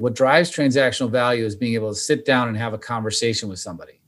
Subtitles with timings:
[0.00, 3.58] What drives transactional value is being able to sit down and have a conversation with
[3.58, 4.00] somebody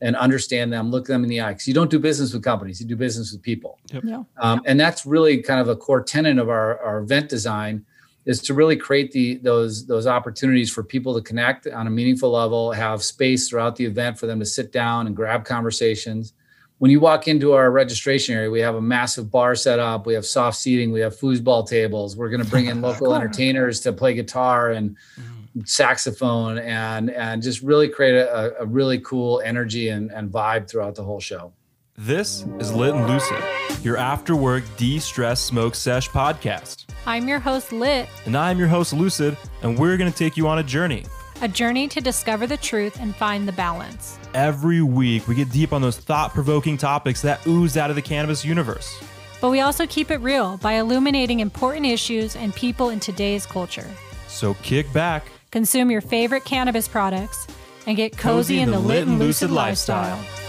[0.00, 1.52] and understand them, look them in the eye.
[1.52, 3.78] Because you don't do business with companies, you do business with people.
[3.92, 4.02] Yep.
[4.04, 4.22] Yeah.
[4.38, 7.86] Um, and that's really kind of a core tenet of our, our event design
[8.24, 12.30] is to really create the those those opportunities for people to connect on a meaningful
[12.30, 16.32] level, have space throughout the event for them to sit down and grab conversations.
[16.78, 20.04] When you walk into our registration area, we have a massive bar set up.
[20.04, 20.92] We have soft seating.
[20.92, 22.16] We have foosball tables.
[22.16, 25.60] We're going to bring in local entertainers to play guitar and mm-hmm.
[25.64, 30.94] saxophone and and just really create a, a really cool energy and, and vibe throughout
[30.94, 31.52] the whole show.
[31.96, 33.42] This is Lit and Lucid,
[33.82, 36.84] your after work de stress smoke sesh podcast.
[37.06, 38.06] I'm your host, Lit.
[38.26, 41.06] And I'm your host, Lucid, and we're going to take you on a journey.
[41.42, 44.18] A journey to discover the truth and find the balance.
[44.32, 48.00] Every week, we get deep on those thought provoking topics that ooze out of the
[48.02, 48.98] cannabis universe.
[49.42, 53.86] But we also keep it real by illuminating important issues and people in today's culture.
[54.28, 57.46] So kick back, consume your favorite cannabis products,
[57.86, 60.16] and get cozy, cozy in, the, the lit and lucid, lifestyle.
[60.16, 60.45] lifestyle.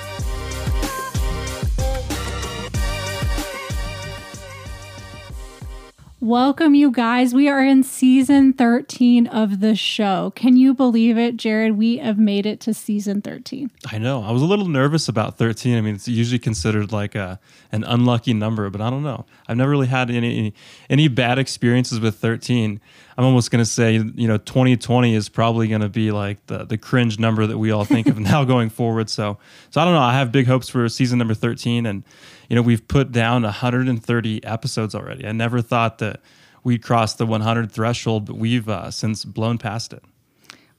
[6.20, 7.36] Welcome, you guys.
[7.36, 10.32] We are in season 13 of the show.
[10.36, 11.78] Can you believe it, Jared?
[11.78, 13.70] We have made it to season 13.
[13.92, 14.24] I know.
[14.24, 15.78] I was a little nervous about 13.
[15.78, 17.40] I mean, it's usually considered like a
[17.72, 19.28] an unlucky number, but I don't know.
[19.48, 20.54] I've never really had any
[20.90, 22.80] any, bad experiences with 13.
[23.18, 26.66] I'm almost going to say, you know, 2020 is probably going to be like the
[26.66, 29.10] the cringe number that we all think of now going forward.
[29.10, 29.38] So,
[29.70, 30.02] so I don't know.
[30.02, 32.04] I have big hopes for season number 13 and
[32.50, 35.28] you know, we've put down 130 episodes already.
[35.28, 36.22] I never thought that
[36.64, 40.04] we'd cross the 100 threshold, but we've uh, since blown past it.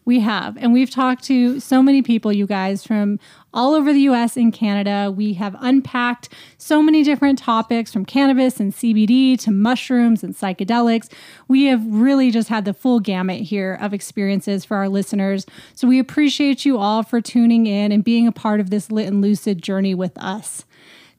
[0.05, 0.56] We have.
[0.56, 3.20] And we've talked to so many people, you guys, from
[3.52, 5.12] all over the US and Canada.
[5.14, 11.10] We have unpacked so many different topics from cannabis and CBD to mushrooms and psychedelics.
[11.48, 15.46] We have really just had the full gamut here of experiences for our listeners.
[15.74, 19.08] So we appreciate you all for tuning in and being a part of this lit
[19.08, 20.64] and lucid journey with us.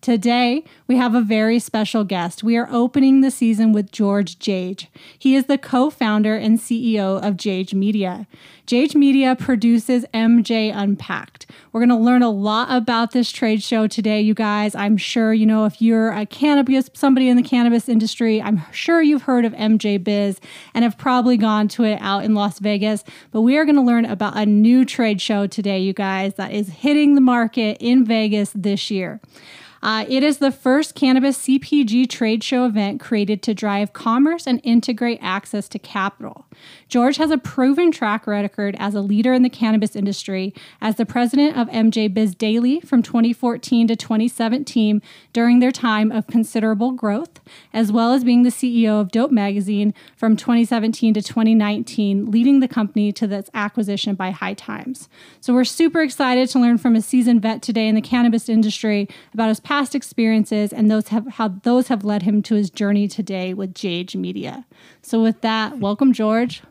[0.01, 2.41] Today, we have a very special guest.
[2.41, 4.87] We are opening the season with George Jage.
[5.17, 8.25] He is the co founder and CEO of Jage Media.
[8.65, 11.47] Jage Media produces MJ Unpacked.
[11.73, 14.73] We're going to learn a lot about this trade show today, you guys.
[14.73, 19.01] I'm sure, you know, if you're a cannabis, somebody in the cannabis industry, I'm sure
[19.01, 20.39] you've heard of MJ Biz
[20.73, 23.03] and have probably gone to it out in Las Vegas.
[23.31, 26.53] But we are going to learn about a new trade show today, you guys, that
[26.53, 29.19] is hitting the market in Vegas this year.
[29.81, 34.59] Uh, it is the first cannabis CPG trade show event created to drive commerce and
[34.63, 36.45] integrate access to capital.
[36.89, 41.05] George has a proven track record as a leader in the cannabis industry as the
[41.05, 44.99] president of MJ Biz Daily from 2014 to 2017
[45.31, 47.39] during their time of considerable growth,
[47.71, 52.67] as well as being the CEO of Dope Magazine from 2017 to 2019, leading the
[52.67, 55.07] company to its acquisition by High Times.
[55.41, 59.07] So we're super excited to learn from a seasoned vet today in the cannabis industry
[59.31, 63.07] about his past experiences and those have how those have led him to his journey
[63.07, 64.65] today with Jage Media.
[65.03, 66.63] So with that, welcome George.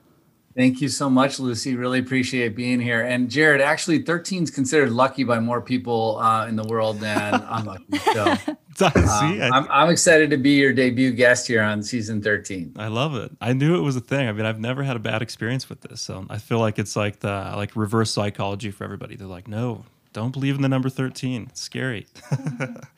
[0.59, 1.77] Thank you so much, Lucy.
[1.77, 3.03] Really appreciate being here.
[3.03, 7.35] And Jared, actually, 13 is considered lucky by more people uh, in the world than
[7.49, 7.97] unlucky.
[8.13, 8.25] So
[8.87, 12.75] um, I'm, I'm, excited to be your debut guest here on season 13.
[12.77, 13.31] I love it.
[13.41, 14.27] I knew it was a thing.
[14.27, 16.01] I mean, I've never had a bad experience with this.
[16.01, 19.15] So I feel like it's like the like reverse psychology for everybody.
[19.15, 21.47] They're like, no, don't believe in the number 13.
[21.51, 22.09] It's scary.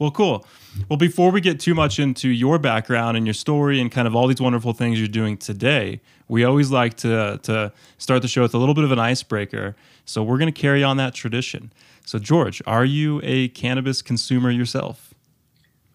[0.00, 0.46] well, cool.
[0.88, 4.16] Well, before we get too much into your background and your story and kind of
[4.16, 8.40] all these wonderful things you're doing today, we always like to, to start the show
[8.40, 9.76] with a little bit of an icebreaker.
[10.06, 11.70] So we're going to carry on that tradition.
[12.06, 15.12] So, George, are you a cannabis consumer yourself?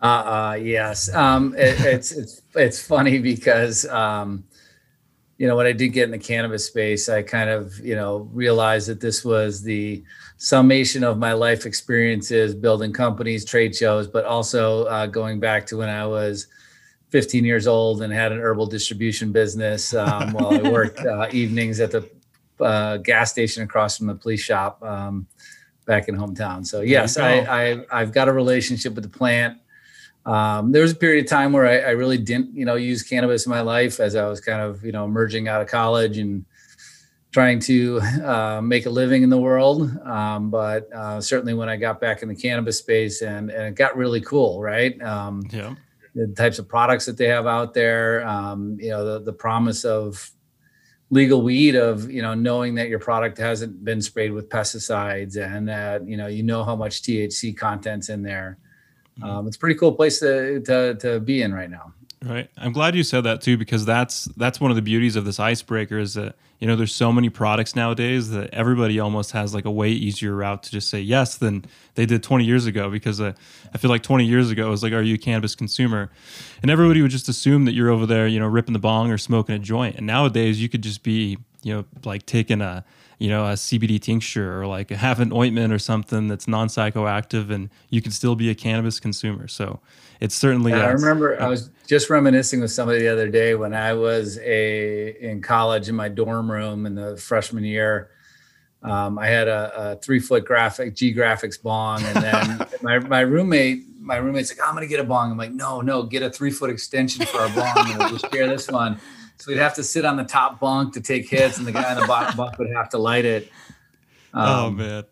[0.01, 1.11] Uh, uh yes.
[1.16, 4.43] Um, it, it's it's it's funny because um,
[5.39, 8.29] you know when I did get in the cannabis space, I kind of you know
[8.31, 10.03] realized that this was the
[10.45, 15.75] summation of my life experiences building companies, trade shows, but also uh, going back to
[15.75, 16.45] when I was
[17.09, 21.79] 15 years old and had an herbal distribution business um, while I worked uh, evenings
[21.79, 22.07] at the
[22.59, 25.25] uh, gas station across from the police shop um,
[25.87, 26.64] back in hometown.
[26.64, 29.58] So yes, I, I have got a relationship with the plant.
[30.28, 33.02] Um, there was a period of time where I, I, really didn't, you know, use
[33.02, 36.20] cannabis in my life as I was kind of, you know, emerging out of college
[36.20, 36.46] and
[37.35, 39.91] trying to uh, make a living in the world.
[40.05, 43.76] Um, but uh, certainly when I got back in the cannabis space and, and it
[43.76, 44.99] got really cool, right?
[45.02, 45.76] Um, yeah.
[46.14, 49.84] The types of products that they have out there, um, you know, the, the promise
[49.84, 50.32] of
[51.09, 55.67] legal weed of, you know, knowing that your product hasn't been sprayed with pesticides and
[55.67, 58.58] that, you know, you know how much THC content's in there.
[59.20, 59.29] Mm-hmm.
[59.29, 61.93] Um, it's a pretty cool place to, to, to be in right now.
[62.25, 62.49] Right.
[62.57, 65.39] I'm glad you said that too because that's that's one of the beauties of this
[65.39, 69.66] icebreaker is that you know there's so many products nowadays that everybody almost has like
[69.66, 73.22] a way easier route to just say yes than they did 20 years ago because
[73.22, 73.33] uh,
[73.75, 76.09] I feel like 20 years ago it was like are you a cannabis consumer
[76.63, 79.19] and everybody would just assume that you're over there you know ripping the bong or
[79.19, 82.83] smoking a joint and nowadays you could just be you know like taking a
[83.17, 86.67] you know, a CBD tincture or like a have an ointment or something that's non
[86.67, 89.47] psychoactive, and you can still be a cannabis consumer.
[89.47, 89.79] So
[90.19, 90.72] it's certainly.
[90.73, 94.37] Yeah, I remember I was just reminiscing with somebody the other day when I was
[94.40, 98.09] a in college in my dorm room in the freshman year.
[98.84, 103.20] Um, I had a, a, three foot graphic G Graffix bong, and then my, my
[103.22, 106.29] roommate, my roommate's like, "I'm gonna get a bong." I'm like, "No, no, get a
[106.29, 107.87] three foot extension for our bong.
[107.87, 108.99] You know, just share this one."
[109.37, 111.96] So we'd have to sit on the top bunk to take hits, and the guy
[111.96, 113.52] on the bottom bunk would have to light it.
[114.34, 115.03] Oh, um, oh man,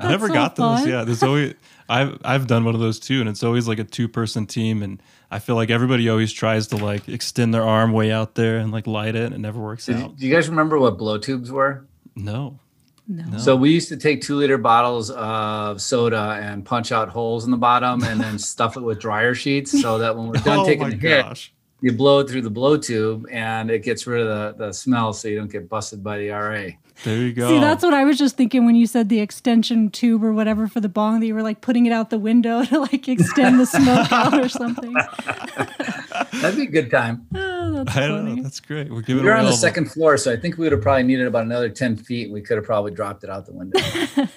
[0.00, 0.76] I never so got fun.
[0.76, 0.88] those.
[0.88, 1.54] Yeah, there's always
[1.88, 4.82] I've I've done one of those too, and it's always like a two person team,
[4.82, 8.58] and I feel like everybody always tries to like extend their arm way out there
[8.58, 10.16] and like light it, and it never works Did out.
[10.16, 11.86] Do you guys remember what blow tubes were?
[12.14, 12.58] No.
[13.08, 13.38] No.
[13.38, 17.52] So we used to take two liter bottles of soda and punch out holes in
[17.52, 20.66] the bottom and then stuff it with dryer sheets so that when we're done oh
[20.66, 21.52] taking the gosh.
[21.80, 24.72] hit, you blow it through the blow tube and it gets rid of the, the
[24.72, 26.70] smell so you don't get busted by the RA.
[27.04, 27.48] There you go.
[27.48, 30.66] See, that's what I was just thinking when you said the extension tube or whatever
[30.66, 33.60] for the bong that you were like putting it out the window to like extend
[33.60, 34.94] the smoke out or something.
[36.40, 37.26] That'd be a good time.
[37.34, 38.36] Oh, that's I funny.
[38.36, 38.90] Know, that's great.
[38.90, 39.24] We're giving.
[39.24, 41.68] We're on the second floor, so I think we would have probably needed about another
[41.68, 42.30] ten feet.
[42.30, 43.80] We could have probably dropped it out the window.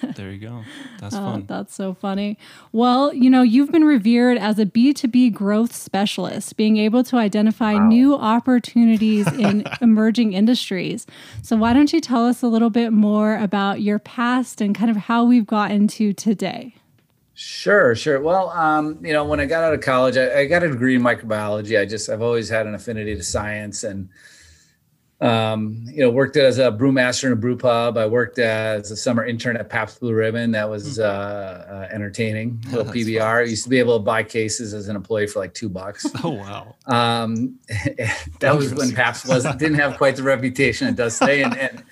[0.14, 0.62] there you go.
[1.00, 1.44] That's oh, fun.
[1.46, 2.38] That's so funny.
[2.72, 7.04] Well, you know, you've been revered as a B two B growth specialist, being able
[7.04, 7.86] to identify wow.
[7.86, 11.06] new opportunities in emerging industries.
[11.42, 14.90] So, why don't you tell us a little bit more about your past and kind
[14.90, 16.74] of how we've gotten to today?
[17.34, 18.20] Sure, sure.
[18.20, 20.96] Well, um, you know, when I got out of college, I, I, got a degree
[20.96, 21.80] in microbiology.
[21.80, 24.10] I just, I've always had an affinity to science and,
[25.22, 27.96] um, you know, worked as a brewmaster in a brew pub.
[27.96, 30.50] I worked as a summer intern at Pabst Blue Ribbon.
[30.50, 31.02] That was hmm.
[31.02, 32.62] uh, uh, entertaining.
[32.68, 33.40] Oh, little PBR.
[33.40, 33.50] Fun.
[33.50, 36.06] Used to be able to buy cases as an employee for like two bucks.
[36.22, 36.76] Oh wow.
[36.84, 37.58] Um,
[38.40, 41.82] that was when Pabst wasn't didn't have quite the reputation it does today, and, and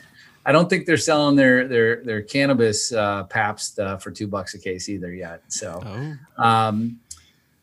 [0.49, 4.55] I don't think they're selling their their their cannabis uh, Pabst uh, for two bucks
[4.55, 5.43] a case either yet.
[5.49, 6.43] So, oh.
[6.43, 7.01] um,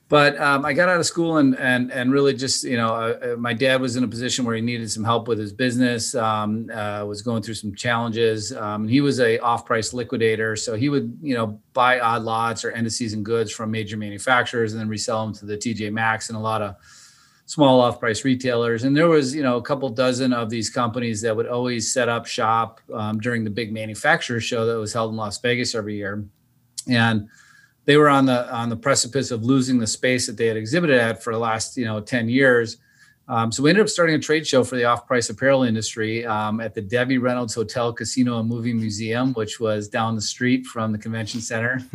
[0.07, 3.33] but um, I got out of school and and and really just you know uh,
[3.33, 6.13] uh my dad was in a position where he needed some help with his business.
[6.13, 8.55] Um, uh, was going through some challenges.
[8.55, 12.63] Um, he was a off price liquidator, so he would you know buy odd lots
[12.63, 15.91] or end of season goods from major manufacturers and then resell them to the TJ
[15.91, 16.75] Maxx and a lot of
[17.45, 18.83] small off-price retailers.
[18.83, 22.09] And there was you know a couple dozen of these companies that would always set
[22.09, 25.95] up shop um, during the big manufacturer show that was held in las vegas every
[25.95, 26.25] year.
[26.87, 27.29] And
[27.85, 30.99] they were on the on the precipice of losing the space that they had exhibited
[30.99, 32.77] at for the last you know 10 years
[33.27, 36.59] um, so we ended up starting a trade show for the off-price apparel industry um,
[36.59, 40.91] at the Debbie Reynolds Hotel, Casino, and Movie Museum, which was down the street from
[40.91, 41.79] the convention center.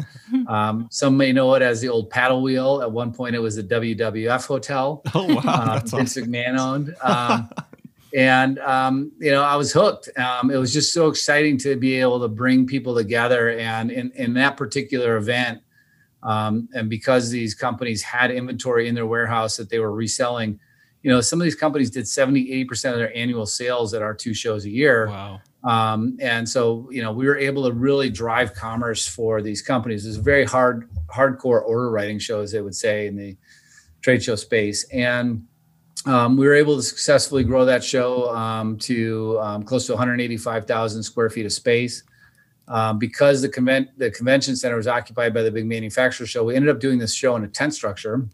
[0.46, 2.82] Um, some may know it as the old paddle wheel.
[2.82, 5.02] At one point, it was the WWF Hotel.
[5.14, 6.32] Oh wow, um, Vince awesome.
[6.32, 6.96] McMahon owned.
[7.02, 7.50] Um,
[8.16, 10.08] and um, you know, I was hooked.
[10.16, 14.34] it was just so exciting to be able to bring people together, and in in
[14.34, 15.60] that particular event.
[16.22, 20.58] and because these companies had inventory in their warehouse that they were reselling,
[21.02, 24.14] you know, some of these companies did 70, 80% of their annual sales at our
[24.14, 25.08] two shows a year.
[25.08, 25.40] Wow.
[25.64, 30.06] Um, and so, you know, we were able to really drive commerce for these companies.
[30.06, 33.36] It's a very hard, hardcore order writing shows, they would say, in the
[34.02, 34.84] trade show space.
[34.90, 35.44] And
[36.06, 41.02] um, we were able to successfully grow that show um, to um, close to 185,000
[41.02, 42.02] square feet of space.
[42.68, 46.54] Um, because the, convent, the convention center was occupied by the big manufacturer show, we
[46.54, 48.28] ended up doing this show in a tent structure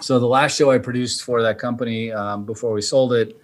[0.00, 3.36] so the last show I produced for that company um, before we sold it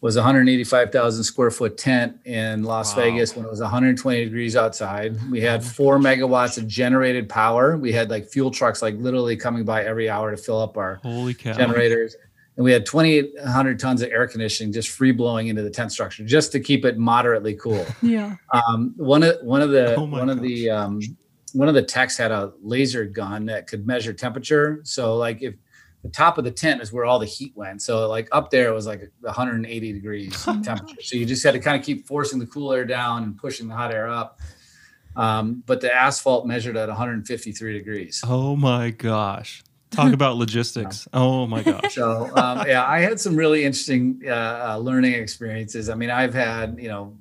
[0.00, 3.02] was 185,000 square foot tent in Las wow.
[3.02, 5.18] Vegas when it was 120 degrees outside.
[5.30, 7.76] We had four megawatts of generated power.
[7.76, 10.96] We had like fuel trucks like literally coming by every hour to fill up our
[11.02, 11.52] Holy cow.
[11.52, 12.16] generators.
[12.56, 16.24] And we had 2,800 tons of air conditioning just free blowing into the tent structure
[16.24, 17.86] just to keep it moderately cool.
[18.02, 18.36] Yeah.
[18.52, 20.36] Um, one of one of the oh one gosh.
[20.36, 21.00] of the um,
[21.52, 24.80] one of the techs had a laser gun that could measure temperature.
[24.84, 25.54] So like if
[26.02, 27.82] the top of the tent is where all the heat went.
[27.82, 31.02] So like up there it was like 180 degrees temperature.
[31.02, 33.68] So you just had to kind of keep forcing the cool air down and pushing
[33.68, 34.40] the hot air up.
[35.16, 38.22] Um, but the asphalt measured at 153 degrees.
[38.26, 39.62] Oh my gosh.
[39.90, 41.08] Talk about logistics.
[41.12, 41.94] Oh my gosh.
[41.94, 45.90] So um, yeah, I had some really interesting uh, uh, learning experiences.
[45.90, 47.16] I mean, I've had, you know,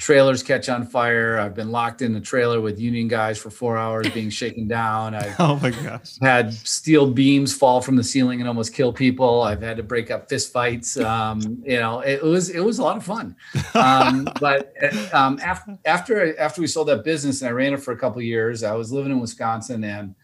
[0.00, 1.38] trailers catch on fire.
[1.38, 5.14] I've been locked in the trailer with union guys for four hours being shaken down.
[5.14, 6.16] I've oh my gosh.
[6.22, 9.42] had steel beams fall from the ceiling and almost kill people.
[9.42, 10.96] I've had to break up fist fights.
[11.10, 13.34] Um, you know, it was it was a lot of fun.
[13.74, 14.72] Um, but
[15.12, 18.22] um, after after after we sold that business and I ran it for a couple
[18.22, 20.14] years, I was living in Wisconsin and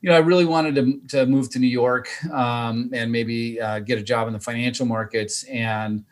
[0.00, 3.80] you know, I really wanted to, to move to New York um, and maybe uh,
[3.80, 5.44] get a job in the financial markets.
[5.44, 6.04] And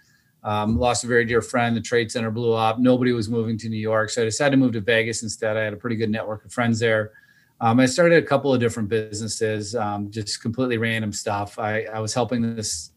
[0.45, 1.77] um, lost a very dear friend.
[1.77, 2.79] The trade center blew up.
[2.79, 4.11] Nobody was moving to New York.
[4.11, 5.57] So I decided to move to Vegas instead.
[5.57, 7.13] I had a pretty good network of friends there.
[7.61, 11.61] Um, I started a couple of different businesses, um, just completely random stuff.
[11.61, 12.91] I, I was helping this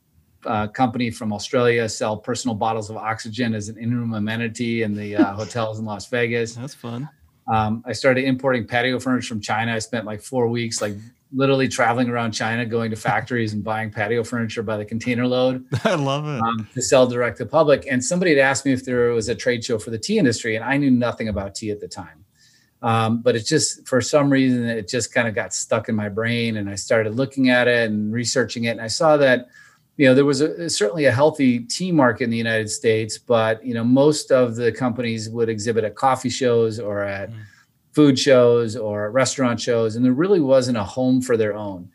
[0.45, 5.17] uh, company from Australia sell personal bottles of oxygen as an in-room amenity in the
[5.17, 6.55] uh, hotels in Las Vegas.
[6.55, 7.07] That's fun.
[7.47, 9.75] Um, I started importing patio furniture from China.
[9.75, 10.95] I spent like four weeks, like
[11.35, 15.65] literally traveling around China, going to factories and buying patio furniture by the container load.
[15.83, 16.41] I love it.
[16.41, 17.85] Um, to sell direct to public.
[17.89, 20.55] And somebody had asked me if there was a trade show for the tea industry,
[20.55, 22.23] and I knew nothing about tea at the time.
[22.81, 26.09] Um, but it just, for some reason, it just kind of got stuck in my
[26.09, 29.47] brain, and I started looking at it and researching it, and I saw that.
[29.97, 33.65] You know, there was a, certainly a healthy tea market in the United States, but
[33.65, 37.37] you know, most of the companies would exhibit at coffee shows or at mm
[37.95, 41.89] food shows or restaurant shows, and there really wasn't a home for their own.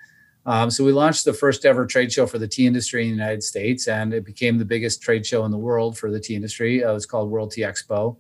[0.47, 3.17] Um, so we launched the first ever trade show for the tea industry in the
[3.23, 6.35] United States, and it became the biggest trade show in the world for the tea
[6.35, 6.83] industry.
[6.83, 8.17] Uh, it was called World Tea Expo.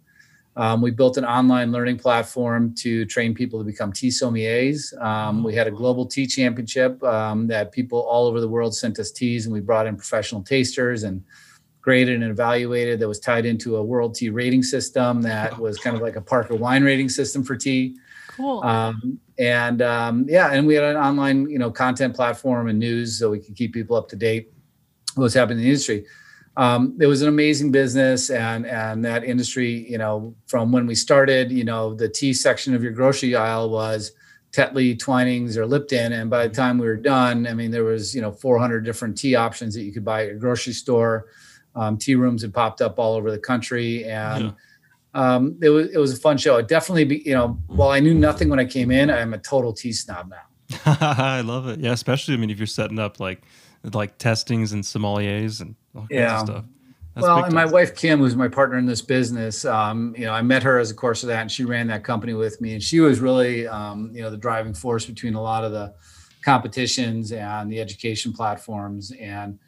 [0.57, 5.01] Um, we built an online learning platform to train people to become tea sommeliers.
[5.01, 8.99] Um, we had a global tea championship um, that people all over the world sent
[8.99, 11.25] us teas, and we brought in professional tasters and
[11.81, 15.97] graded and evaluated that was tied into a world tea rating system that was kind
[15.97, 17.97] of like a Parker wine rating system for tea.
[18.29, 18.63] Cool.
[18.63, 23.19] Um, and um, yeah, and we had an online, you know, content platform and news
[23.19, 24.53] so we could keep people up to date
[25.15, 26.07] what's happening in the industry.
[26.57, 30.95] Um, it was an amazing business and and that industry, you know, from when we
[30.95, 34.13] started, you know, the tea section of your grocery aisle was
[34.53, 38.15] Tetley, Twinings, or Lipton, and by the time we were done, I mean there was
[38.15, 41.29] you know 400 different tea options that you could buy at your grocery store
[41.75, 44.45] um, tea rooms had popped up all over the country, and
[45.15, 45.35] yeah.
[45.35, 46.57] um, it was it was a fun show.
[46.57, 49.39] It definitely, be, you know, while I knew nothing when I came in, I'm a
[49.39, 50.87] total tea snob now.
[51.01, 51.81] I love it.
[51.81, 53.43] Yeah, especially I mean, if you're setting up like
[53.93, 56.41] like testings and sommeliers and all kinds yeah.
[56.41, 56.65] of stuff.
[57.15, 60.33] That's well, and my wife Kim, who's my partner in this business, um, you know,
[60.33, 62.75] I met her as a course of that, and she ran that company with me,
[62.75, 65.93] and she was really, um, you know, the driving force between a lot of the
[66.43, 69.13] competitions and the education platforms.
[69.13, 69.59] And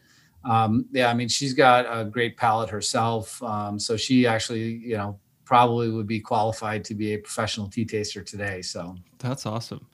[0.44, 3.42] um, yeah, I mean, she's got a great palate herself.
[3.42, 7.84] Um, so she actually, you know, probably would be qualified to be a professional tea
[7.84, 8.62] taster today.
[8.62, 9.86] So that's awesome.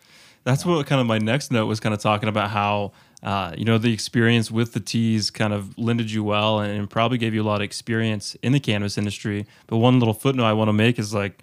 [0.45, 3.65] That's what kind of my next note was kind of talking about how, uh, you
[3.65, 7.35] know, the experience with the teas kind of lended you well and, and probably gave
[7.35, 9.47] you a lot of experience in the cannabis industry.
[9.67, 11.43] But one little footnote I want to make is like,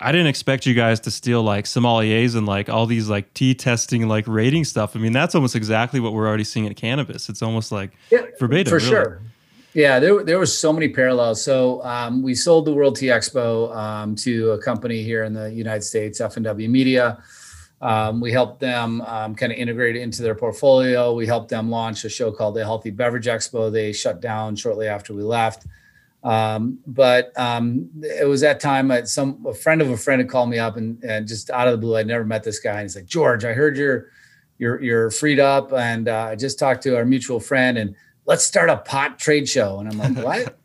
[0.00, 3.54] I didn't expect you guys to steal like sommeliers and like all these like tea
[3.54, 4.94] testing like rating stuff.
[4.94, 7.28] I mean, that's almost exactly what we're already seeing at cannabis.
[7.28, 8.70] It's almost like yeah, verbatim.
[8.70, 8.88] For really.
[8.88, 9.20] sure.
[9.74, 11.42] Yeah, there, there was so many parallels.
[11.42, 15.52] So um, we sold the World Tea Expo um, to a company here in the
[15.52, 17.22] United States, F&W Media.
[17.80, 21.14] Um, we helped them um, kind of integrate it into their portfolio.
[21.14, 23.70] We helped them launch a show called the Healthy Beverage Expo.
[23.70, 25.66] They shut down shortly after we left.
[26.24, 30.28] Um, but um, it was that time that some a friend of a friend had
[30.28, 32.72] called me up and, and just out of the blue, I'd never met this guy.
[32.72, 34.10] And he's like, George, I heard you're
[34.58, 37.94] you're you're freed up, and uh, I just talked to our mutual friend, and
[38.26, 39.78] let's start a pot trade show.
[39.78, 40.58] And I'm like, what?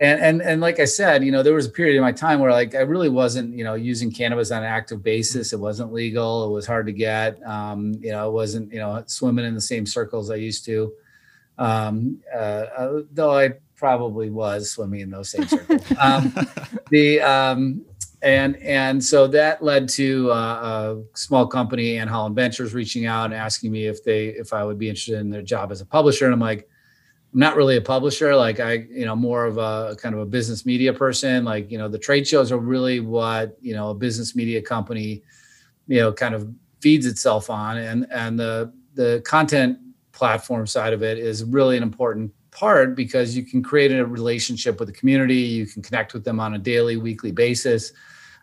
[0.00, 2.40] and and and like I said, you know, there was a period in my time
[2.40, 5.52] where like I really wasn't, you know, using cannabis on an active basis.
[5.52, 6.46] It wasn't legal.
[6.46, 7.42] It was hard to get.
[7.46, 10.92] Um, you know, it wasn't, you know, swimming in the same circles I used to.
[11.58, 15.82] Um, uh, uh though I probably was swimming in those same circles.
[15.98, 16.34] um,
[16.90, 17.84] the um,
[18.20, 23.26] and and so that led to uh, a small company Anne Holland Ventures reaching out
[23.26, 25.86] and asking me if they if I would be interested in their job as a
[25.86, 26.68] publisher, and I'm like.
[27.34, 28.34] I'm not really a publisher.
[28.34, 31.44] Like I, you know, more of a kind of a business media person.
[31.44, 35.22] Like, you know, the trade shows are really what, you know, a business media company,
[35.88, 36.50] you know, kind of
[36.80, 37.76] feeds itself on.
[37.76, 39.78] And and the the content
[40.18, 44.80] platform side of it is really an important part because you can create a relationship
[44.80, 45.36] with the community.
[45.36, 47.92] You can connect with them on a daily, weekly basis,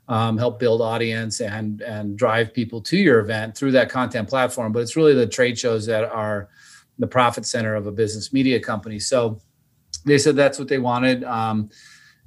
[0.07, 4.71] um, help build audience and and drive people to your event through that content platform.
[4.71, 6.47] But it's really the trade shows that are
[6.97, 8.99] the profit center of a business media company.
[8.99, 9.41] So
[10.05, 11.25] they said that's what they wanted.
[11.25, 11.69] Um,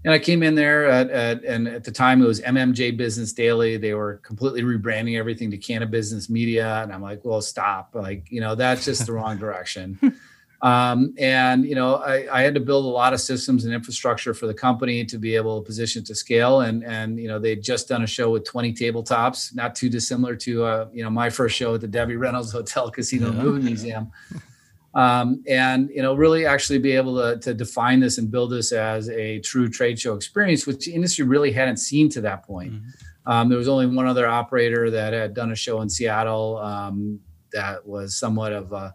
[0.05, 3.33] and I came in there at, at, and at the time it was MMJ Business
[3.33, 3.77] Daily.
[3.77, 7.95] They were completely rebranding everything to Canna Business Media, and I'm like, well, stop!
[7.95, 9.99] Like, you know, that's just the wrong direction.
[10.61, 14.35] Um, and you know, I, I, had to build a lot of systems and infrastructure
[14.35, 16.63] for the company to be able to position to scale.
[16.63, 20.35] And and you know, they'd just done a show with 20 tabletops, not too dissimilar
[20.35, 23.43] to uh, you know my first show at the Debbie Reynolds Hotel Casino yeah.
[23.43, 24.11] Movie Museum.
[24.95, 28.73] Um, and you know, really actually be able to, to define this and build this
[28.73, 32.73] as a true trade show experience, which the industry really hadn't seen to that point.
[32.73, 33.31] Mm-hmm.
[33.31, 37.21] Um, there was only one other operator that had done a show in Seattle um,
[37.53, 38.95] that was somewhat of a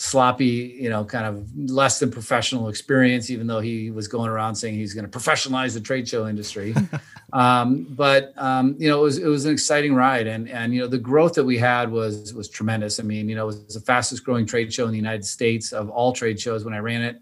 [0.00, 4.54] sloppy, you know, kind of less than professional experience, even though he was going around
[4.54, 6.74] saying he's going to professionalize the trade show industry.
[7.32, 10.80] um, but um, you know, it was it was an exciting ride, and and you
[10.80, 13.00] know, the growth that we had was was tremendous.
[13.00, 15.72] I mean, you know, it was the fastest growing trade show in the United States
[15.72, 17.20] of all trade shows when I ran it,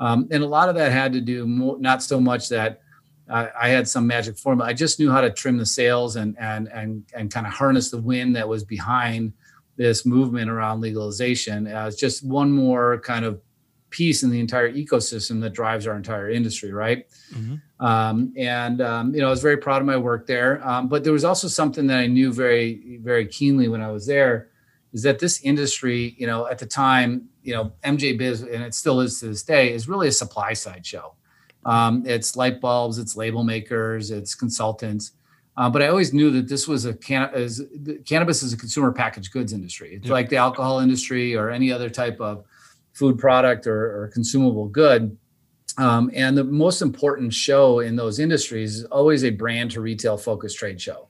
[0.00, 2.80] um, and a lot of that had to do more, not so much that.
[3.28, 4.70] I had some magic formula.
[4.70, 7.90] I just knew how to trim the sails and and and and kind of harness
[7.90, 9.32] the wind that was behind
[9.76, 13.40] this movement around legalization as just one more kind of
[13.90, 17.06] piece in the entire ecosystem that drives our entire industry, right?
[17.32, 17.56] Mm-hmm.
[17.78, 20.66] Um, and um, you know, I was very proud of my work there.
[20.66, 24.06] Um, but there was also something that I knew very, very keenly when I was
[24.06, 24.48] there,
[24.92, 28.74] is that this industry, you know, at the time, you know, MJ Biz, and it
[28.74, 31.14] still is to this day, is really a supply side show.
[31.64, 35.12] Um, it's light bulbs, it's label makers, it's consultants.
[35.56, 37.62] Uh, but I always knew that this was a can- as,
[38.04, 39.94] cannabis is a consumer packaged goods industry.
[39.94, 40.12] It's yep.
[40.12, 42.44] like the alcohol industry or any other type of
[42.92, 45.16] food product or, or consumable good.
[45.78, 50.16] Um, and the most important show in those industries is always a brand to retail
[50.16, 51.08] focused trade show,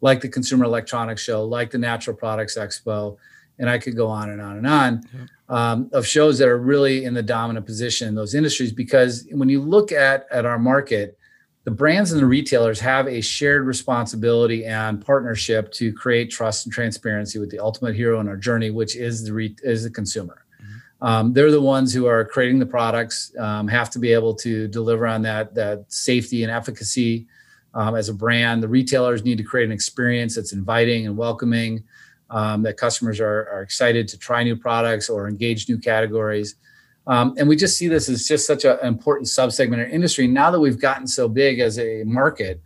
[0.00, 3.16] like the Consumer Electronics Show, like the Natural Products Expo,
[3.58, 7.04] and I could go on and on and on um, of shows that are really
[7.04, 8.72] in the dominant position in those industries.
[8.72, 11.18] Because when you look at at our market,
[11.64, 16.72] the brands and the retailers have a shared responsibility and partnership to create trust and
[16.72, 20.44] transparency with the ultimate hero in our journey, which is the re- is the consumer.
[21.00, 24.66] Um, they're the ones who are creating the products, um, have to be able to
[24.68, 27.26] deliver on that that safety and efficacy
[27.74, 28.62] um, as a brand.
[28.62, 31.84] The retailers need to create an experience that's inviting and welcoming,
[32.30, 36.56] um, that customers are, are excited to try new products or engage new categories.
[37.06, 40.26] Um, and we just see this as just such an important subsegment of industry.
[40.26, 42.60] Now that we've gotten so big as a market,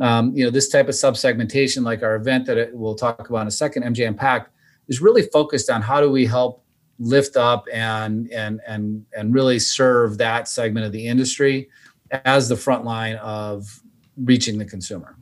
[0.00, 3.46] um, you know, this type of subsegmentation, like our event that we'll talk about in
[3.46, 4.50] a second, MJ Unpacked,
[4.88, 6.63] is really focused on how do we help
[6.98, 11.68] lift up and and and and really serve that segment of the industry
[12.24, 13.82] as the front line of
[14.16, 15.16] reaching the consumer.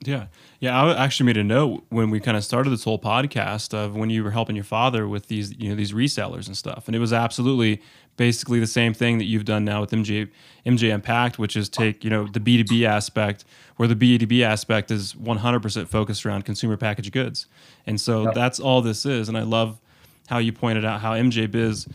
[0.00, 0.26] Yeah.
[0.60, 3.96] Yeah, I actually made a note when we kind of started this whole podcast of
[3.96, 6.84] when you were helping your father with these, you know, these resellers and stuff.
[6.86, 7.82] And it was absolutely
[8.16, 10.30] basically the same thing that you've done now with MJ
[10.64, 13.44] MJ Unpacked, which is take, you know, the B2B aspect
[13.76, 17.46] where the B2B aspect is 100% focused around consumer packaged goods.
[17.86, 18.34] And so yep.
[18.34, 19.28] that's all this is.
[19.28, 19.80] And I love
[20.28, 21.86] how you pointed out how MJ Biz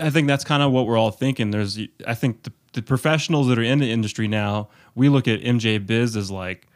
[0.00, 1.50] I think that's kind of what we're all thinking.
[1.50, 5.40] There's I think the, the professionals that are in the industry now, we look at
[5.40, 6.66] MJ Biz as like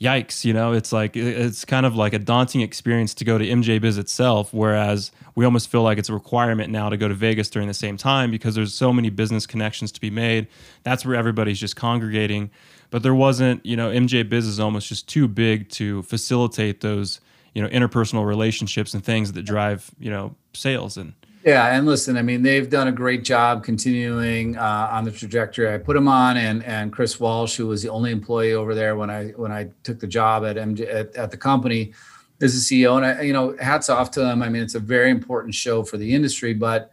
[0.00, 3.46] yikes, you know, it's like it's kind of like a daunting experience to go to
[3.46, 7.14] MJ Biz itself, whereas we almost feel like it's a requirement now to go to
[7.14, 10.48] Vegas during the same time because there's so many business connections to be made.
[10.82, 12.50] That's where everybody's just congregating.
[12.90, 17.20] But there wasn't, you know, MJ Biz is almost just too big to facilitate those,
[17.54, 22.16] you know, interpersonal relationships and things that drive, you know, sales and yeah, and listen,
[22.16, 26.06] I mean, they've done a great job continuing uh, on the trajectory I put them
[26.06, 29.50] on, and and Chris Walsh, who was the only employee over there when I when
[29.50, 31.94] I took the job at MJ at, at the company,
[32.38, 34.40] is the CEO, and I you know hats off to them.
[34.40, 36.92] I mean, it's a very important show for the industry, but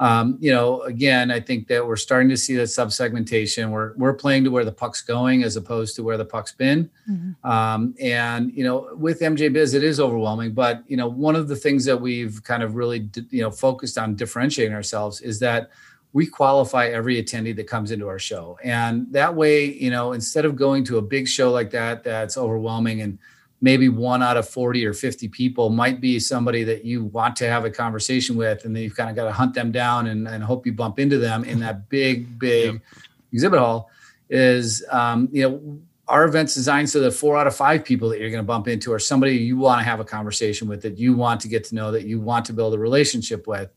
[0.00, 3.70] um, you know, again, I think that we're starting to see that subsegmentation.
[3.70, 6.90] We're we're playing to where the puck's going as opposed to where the puck's been.
[7.08, 7.48] Mm-hmm.
[7.48, 10.52] Um, and you know, with MJ Biz, it is overwhelming.
[10.52, 13.96] But you know, one of the things that we've kind of really you know focused
[13.96, 15.70] on differentiating ourselves is that
[16.12, 20.44] we qualify every attendee that comes into our show, and that way, you know, instead
[20.44, 23.18] of going to a big show like that that's overwhelming and
[23.64, 27.48] maybe one out of 40 or 50 people might be somebody that you want to
[27.48, 30.28] have a conversation with and then you've kind of got to hunt them down and,
[30.28, 32.82] and hope you bump into them in that big big yep.
[33.32, 33.88] exhibit hall
[34.28, 38.20] is um, you know our event's designed so that four out of five people that
[38.20, 40.98] you're going to bump into are somebody you want to have a conversation with that
[40.98, 43.70] you want to get to know that you want to build a relationship with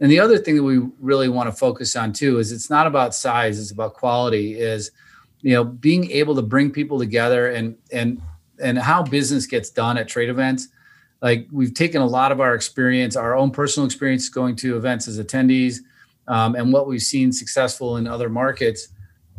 [0.00, 2.86] and the other thing that we really want to focus on too is it's not
[2.86, 4.90] about size it's about quality is
[5.42, 8.22] you know being able to bring people together and and
[8.60, 10.68] and how business gets done at trade events
[11.20, 15.08] like we've taken a lot of our experience our own personal experience going to events
[15.08, 15.78] as attendees
[16.28, 18.88] um, and what we've seen successful in other markets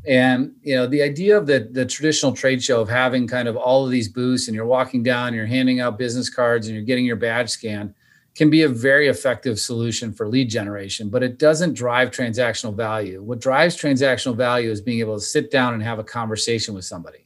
[0.07, 3.55] and you know the idea of the the traditional trade show of having kind of
[3.55, 6.75] all of these booths and you're walking down and you're handing out business cards and
[6.75, 7.93] you're getting your badge scanned
[8.35, 13.21] can be a very effective solution for lead generation, but it doesn't drive transactional value.
[13.21, 16.85] What drives transactional value is being able to sit down and have a conversation with
[16.85, 17.25] somebody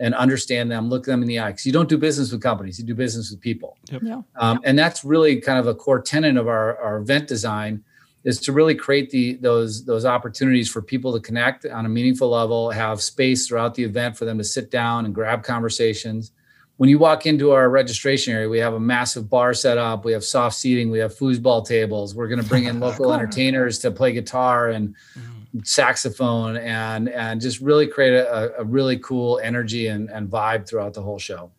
[0.00, 1.50] and understand them, look them in the eye.
[1.50, 3.76] Because you don't do business with companies, you do business with people.
[3.90, 4.02] Yep.
[4.04, 4.22] Yeah.
[4.36, 7.84] Um, and that's really kind of a core tenet of our, our event design
[8.24, 12.28] is to really create the those those opportunities for people to connect on a meaningful
[12.28, 16.32] level, have space throughout the event for them to sit down and grab conversations
[16.80, 20.02] when you walk into our registration area, we have a massive bar set up.
[20.06, 20.90] We have soft seating.
[20.90, 22.14] We have foosball tables.
[22.14, 25.39] We're going to bring in local entertainers to play guitar and mm-hmm.
[25.64, 30.94] Saxophone and and just really create a, a really cool energy and, and vibe throughout
[30.94, 31.50] the whole show.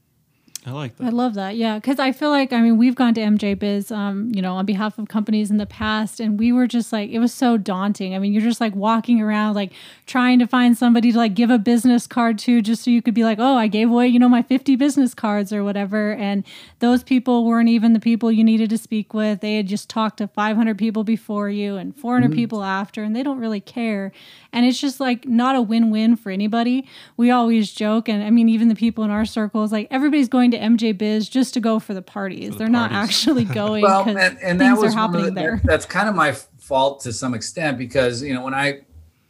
[0.64, 1.06] I like that.
[1.06, 1.56] I love that.
[1.56, 4.54] Yeah, because I feel like I mean we've gone to MJ Biz, um, you know,
[4.54, 7.58] on behalf of companies in the past, and we were just like it was so
[7.58, 8.14] daunting.
[8.14, 9.72] I mean, you're just like walking around like
[10.06, 13.16] trying to find somebody to like give a business card to, just so you could
[13.16, 16.44] be like, oh, I gave away you know my 50 business cards or whatever, and
[16.78, 19.42] those people weren't even the people you needed to speak with.
[19.42, 22.36] They had just talked to 500 people before you and 400 mm-hmm.
[22.36, 24.12] people after, and they don't really care.
[24.54, 26.88] And it's just like not a win-win for anybody.
[27.18, 30.51] We always joke, and I mean even the people in our circles, like everybody's going
[30.52, 32.50] to MJ Biz just to go for the parties.
[32.50, 32.92] For the They're parties.
[32.92, 35.62] not actually going because well, and, and things are happening the, there.
[35.64, 38.82] That's kind of my fault to some extent because you know when I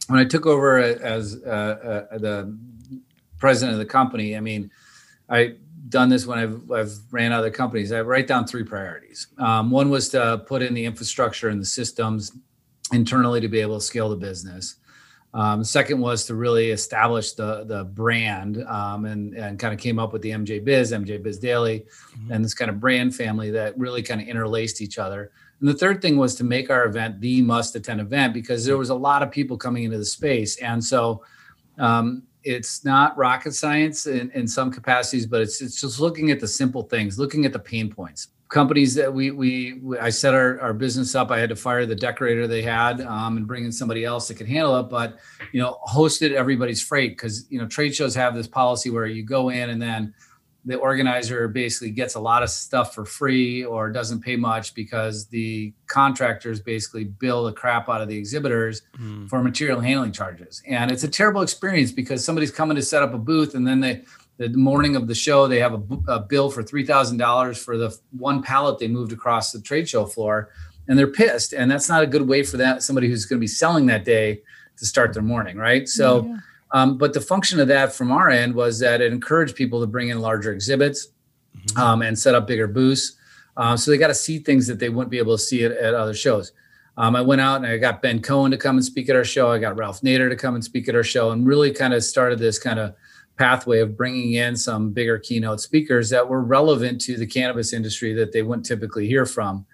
[0.08, 1.48] when I took over as uh,
[2.10, 2.56] uh, the
[3.38, 4.70] president of the company, I mean,
[5.28, 5.54] I
[5.88, 7.92] done this when I've, I've ran other companies.
[7.92, 9.28] I write down three priorities.
[9.38, 12.32] Um, one was to put in the infrastructure and the systems
[12.92, 14.76] internally to be able to scale the business.
[15.34, 19.98] Um, second was to really establish the the brand um, and and kind of came
[19.98, 22.32] up with the MJ Biz, MJ Biz Daily, mm-hmm.
[22.32, 25.30] and this kind of brand family that really kind of interlaced each other.
[25.60, 28.76] And the third thing was to make our event the must attend event because there
[28.76, 31.24] was a lot of people coming into the space, and so
[31.78, 36.40] um, it's not rocket science in, in some capacities, but it's it's just looking at
[36.40, 40.34] the simple things, looking at the pain points companies that we we, we I set
[40.34, 41.30] our, our business up.
[41.30, 44.34] I had to fire the decorator they had um, and bring in somebody else that
[44.34, 44.84] could handle it.
[44.84, 45.18] But
[45.52, 49.24] you know, hosted everybody's freight because you know trade shows have this policy where you
[49.24, 50.14] go in and then
[50.64, 55.26] the organizer basically gets a lot of stuff for free or doesn't pay much because
[55.26, 59.28] the contractors basically bill the crap out of the exhibitors mm.
[59.28, 60.62] for material handling charges.
[60.68, 63.80] And it's a terrible experience because somebody's coming to set up a booth and then
[63.80, 64.02] they
[64.38, 67.76] the morning of the show, they have a, a bill for three thousand dollars for
[67.76, 70.50] the one pallet they moved across the trade show floor,
[70.88, 71.52] and they're pissed.
[71.52, 74.04] And that's not a good way for that somebody who's going to be selling that
[74.04, 74.42] day
[74.78, 75.88] to start their morning, right?
[75.88, 76.36] So, yeah.
[76.72, 79.86] um, but the function of that from our end was that it encouraged people to
[79.86, 81.08] bring in larger exhibits
[81.56, 81.78] mm-hmm.
[81.78, 83.16] um, and set up bigger booths.
[83.56, 85.72] Um, so they got to see things that they wouldn't be able to see at,
[85.72, 86.52] at other shows.
[86.96, 89.24] Um, I went out and I got Ben Cohen to come and speak at our
[89.24, 89.50] show.
[89.50, 92.02] I got Ralph Nader to come and speak at our show, and really kind of
[92.04, 92.94] started this kind of
[93.36, 98.12] pathway of bringing in some bigger keynote speakers that were relevant to the cannabis industry
[98.14, 99.66] that they wouldn't typically hear from.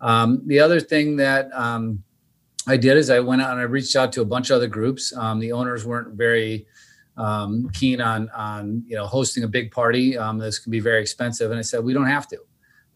[0.00, 2.02] Um, the other thing that um,
[2.66, 4.68] I did is I went out and I reached out to a bunch of other
[4.68, 5.14] groups.
[5.16, 6.66] Um, the owners weren't very
[7.16, 10.16] um, keen on on you know hosting a big party.
[10.16, 12.38] Um, this can be very expensive, and I said we don't have to.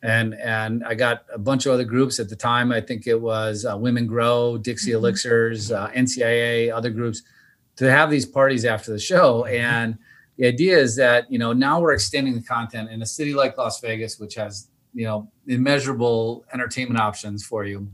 [0.02, 2.72] And and I got a bunch of other groups at the time.
[2.72, 4.98] I think it was uh, Women Grow, Dixie mm-hmm.
[4.98, 7.22] Elixirs, uh, NCIA, other groups
[7.76, 9.44] to have these parties after the show.
[9.46, 9.98] And
[10.36, 13.56] the idea is that, you know, now we're extending the content in a city like
[13.56, 17.88] Las Vegas, which has, you know, immeasurable entertainment options for you,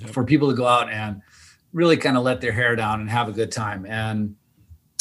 [0.00, 0.10] yep.
[0.10, 1.22] for people to go out and
[1.72, 3.86] really kind of let their hair down and have a good time.
[3.86, 4.36] And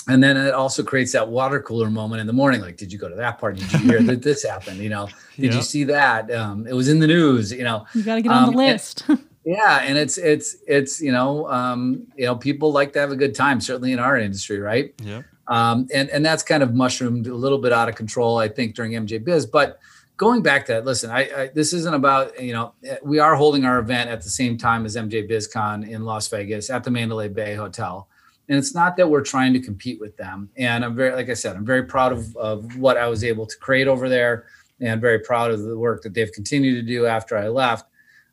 [0.07, 2.59] and then it also creates that water cooler moment in the morning.
[2.59, 3.61] Like, did you go to that party?
[3.61, 4.79] Did you hear that this happened?
[4.79, 5.53] You know, did yep.
[5.53, 6.31] you see that?
[6.31, 7.51] Um, it was in the news.
[7.51, 9.03] You know, you got to get on um, the list.
[9.07, 13.11] And, yeah and it's it's it's you know um you know people like to have
[13.11, 16.73] a good time certainly in our industry right yeah um and and that's kind of
[16.73, 19.45] mushroomed a little bit out of control i think during mj biz.
[19.45, 19.79] But
[20.17, 23.65] going back to that listen I, I this isn't about you know we are holding
[23.65, 27.27] our event at the same time as mj bizcon in las vegas at the mandalay
[27.27, 28.07] bay hotel.
[28.49, 30.49] And it's not that we're trying to compete with them.
[30.57, 33.45] And i'm very like i said i'm very proud of, of what i was able
[33.45, 34.45] to create over there
[34.79, 37.85] and very proud of the work that they've continued to do after i left.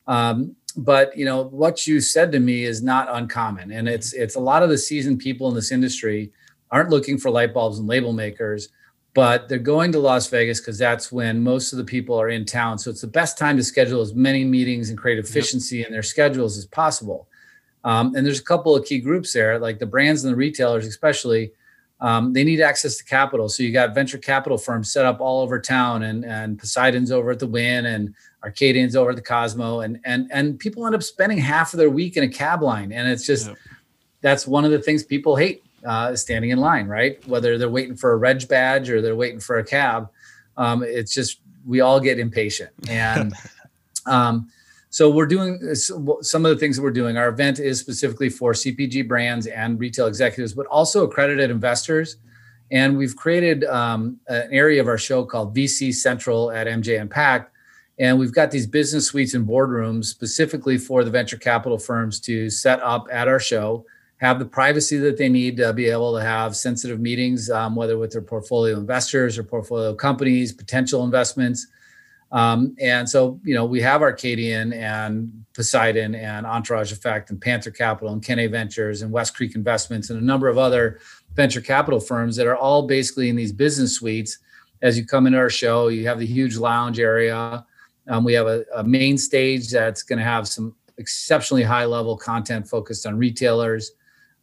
[0.06, 3.72] Um, but you know what you said to me is not uncommon.
[3.72, 6.32] And it's it's a lot of the seasoned people in this industry
[6.70, 8.68] aren't looking for light bulbs and label makers
[9.14, 12.44] but they're going to las vegas because that's when most of the people are in
[12.44, 12.78] town.
[12.78, 15.88] So it's the best time to schedule as many meetings and create efficiency yep.
[15.88, 17.26] in their schedules as possible.
[17.82, 20.86] Um, and there's a couple of key groups there like the brands and the retailers
[20.86, 21.50] especially
[22.00, 23.48] um, they need access to capital.
[23.48, 27.32] So you got venture capital firms set up all over town, and and Poseidon's over
[27.32, 31.02] at the Wynn, and Arcadian's over at the Cosmo, and and and people end up
[31.02, 33.50] spending half of their week in a cab line, and it's just
[34.20, 37.26] that's one of the things people hate uh, standing in line, right?
[37.26, 40.08] Whether they're waiting for a reg badge or they're waiting for a cab,
[40.56, 43.34] um, it's just we all get impatient, and
[44.08, 44.50] Um,
[44.90, 47.18] so we're doing some of the things that we're doing.
[47.18, 52.16] Our event is specifically for CPG brands and retail executives, but also accredited investors.
[52.70, 57.52] And we've created um, an area of our show called VC Central at MJ Unpacked.
[57.98, 62.48] And we've got these business suites and boardrooms specifically for the venture capital firms to
[62.48, 63.84] set up at our show,
[64.18, 67.96] have the privacy that they need to be able to have sensitive meetings, um, whether
[67.96, 71.66] with their portfolio investors or portfolio companies, potential investments.
[72.30, 77.70] Um, and so, you know, we have Arcadian and Poseidon and Entourage Effect and Panther
[77.70, 81.00] Capital and Kenne Ventures and West Creek Investments and a number of other
[81.34, 84.38] venture capital firms that are all basically in these business suites.
[84.82, 87.64] As you come into our show, you have the huge lounge area.
[88.08, 92.16] Um, we have a, a main stage that's going to have some exceptionally high level
[92.16, 93.92] content focused on retailers.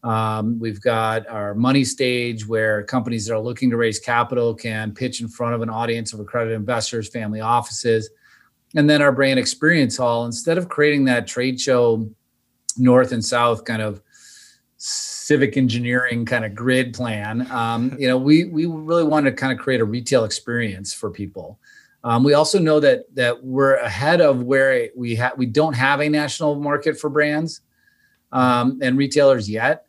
[0.05, 4.93] Um, we've got our money stage where companies that are looking to raise capital can
[4.93, 8.11] pitch in front of an audience of accredited investors, family offices.
[8.75, 12.07] And then our brand experience hall, instead of creating that trade show
[12.77, 13.99] north and south kind of
[14.77, 19.51] civic engineering kind of grid plan, um, you know, we, we really want to kind
[19.51, 21.57] of create a retail experience for people.
[22.03, 26.01] Um, we also know that that we're ahead of where we have we don't have
[26.01, 27.61] a national market for brands
[28.31, 29.85] um, and retailers yet.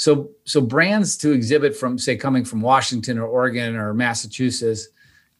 [0.00, 4.88] So, so brands to exhibit from, say, coming from Washington or Oregon or Massachusetts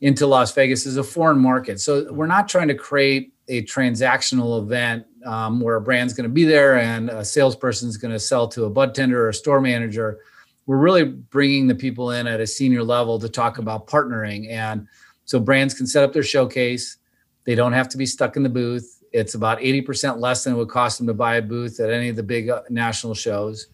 [0.03, 1.81] into Las Vegas is a foreign market.
[1.81, 6.35] So, we're not trying to create a transactional event um, where a brand's going to
[6.35, 9.35] be there and a salesperson is going to sell to a bud tender or a
[9.35, 10.19] store manager.
[10.67, 14.51] We're really bringing the people in at a senior level to talk about partnering.
[14.51, 14.87] And
[15.25, 16.99] so, brands can set up their showcase.
[17.45, 19.03] They don't have to be stuck in the booth.
[19.11, 22.11] It's about 80% less than it would cost them to buy a booth at any
[22.11, 23.69] of the big uh, national shows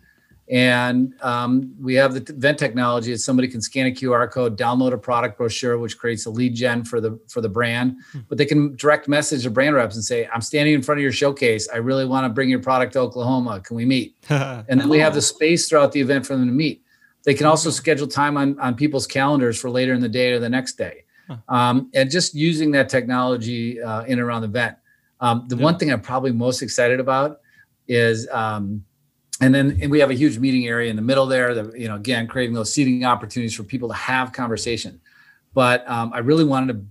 [0.49, 4.93] and um, we have the event technology that somebody can scan a QR code, download
[4.93, 7.97] a product brochure, which creates a lead gen for the for the brand.
[8.13, 8.21] Hmm.
[8.29, 11.03] But they can direct message the brand reps and say, "I'm standing in front of
[11.03, 11.69] your showcase.
[11.73, 13.61] I really want to bring your product to Oklahoma.
[13.61, 16.53] Can we meet?" and then we have the space throughout the event for them to
[16.53, 16.83] meet.
[17.25, 20.39] They can also schedule time on on people's calendars for later in the day or
[20.39, 21.05] the next day,
[21.49, 24.77] um, and just using that technology uh, in and around the event.
[25.19, 25.65] Um, the yeah.
[25.65, 27.41] one thing I'm probably most excited about
[27.89, 28.29] is.
[28.31, 28.85] Um,
[29.41, 31.89] and then and we have a huge meeting area in the middle there that you
[31.89, 35.01] know again creating those seating opportunities for people to have conversation
[35.55, 36.85] but um, i really wanted to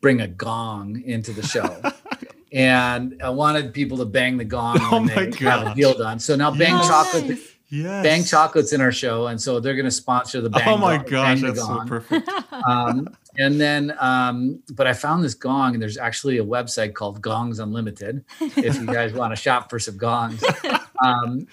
[0.00, 1.80] bring a gong into the show
[2.52, 5.40] and i wanted people to bang the gong oh when they gosh.
[5.40, 6.88] have a deal done so now bang yes.
[6.88, 8.04] chocolate Yes.
[8.04, 10.68] Bang Chocolate's in our show, and so they're going to sponsor the Bang.
[10.68, 11.80] Oh my gong, gosh, that's gong.
[11.82, 12.28] so perfect.
[12.68, 17.20] um, and then, um, but I found this gong, and there's actually a website called
[17.20, 18.24] Gongs Unlimited.
[18.40, 20.44] If you guys want to shop for some gongs,
[21.02, 21.46] um,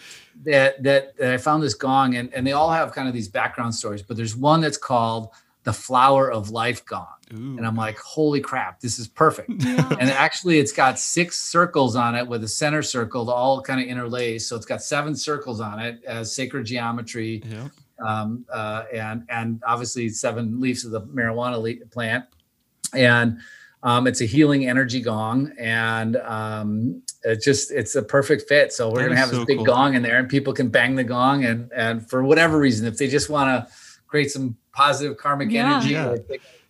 [0.43, 3.27] that, that that I found this gong, and and they all have kind of these
[3.27, 4.01] background stories.
[4.01, 5.29] But there's one that's called
[5.63, 7.57] the Flower of Life gong, Ooh.
[7.57, 9.49] and I'm like, holy crap, this is perfect.
[9.63, 9.87] Yeah.
[9.99, 13.81] And actually, it's got six circles on it with a center circle, to all kind
[13.81, 14.49] of interlaced.
[14.49, 17.41] So it's got seven circles on it as sacred geometry.
[17.45, 22.25] Yeah um, uh, and and obviously seven leaves of the marijuana plant,
[22.93, 23.39] and
[23.83, 28.73] um, it's a healing energy gong, and um, it's just it's a perfect fit.
[28.73, 29.65] So we're that gonna have so this big cool.
[29.65, 32.97] gong in there, and people can bang the gong, and and for whatever reason, if
[32.97, 33.73] they just want to
[34.07, 35.77] create some positive karmic yeah.
[35.77, 36.09] energy, yeah.
[36.09, 36.17] or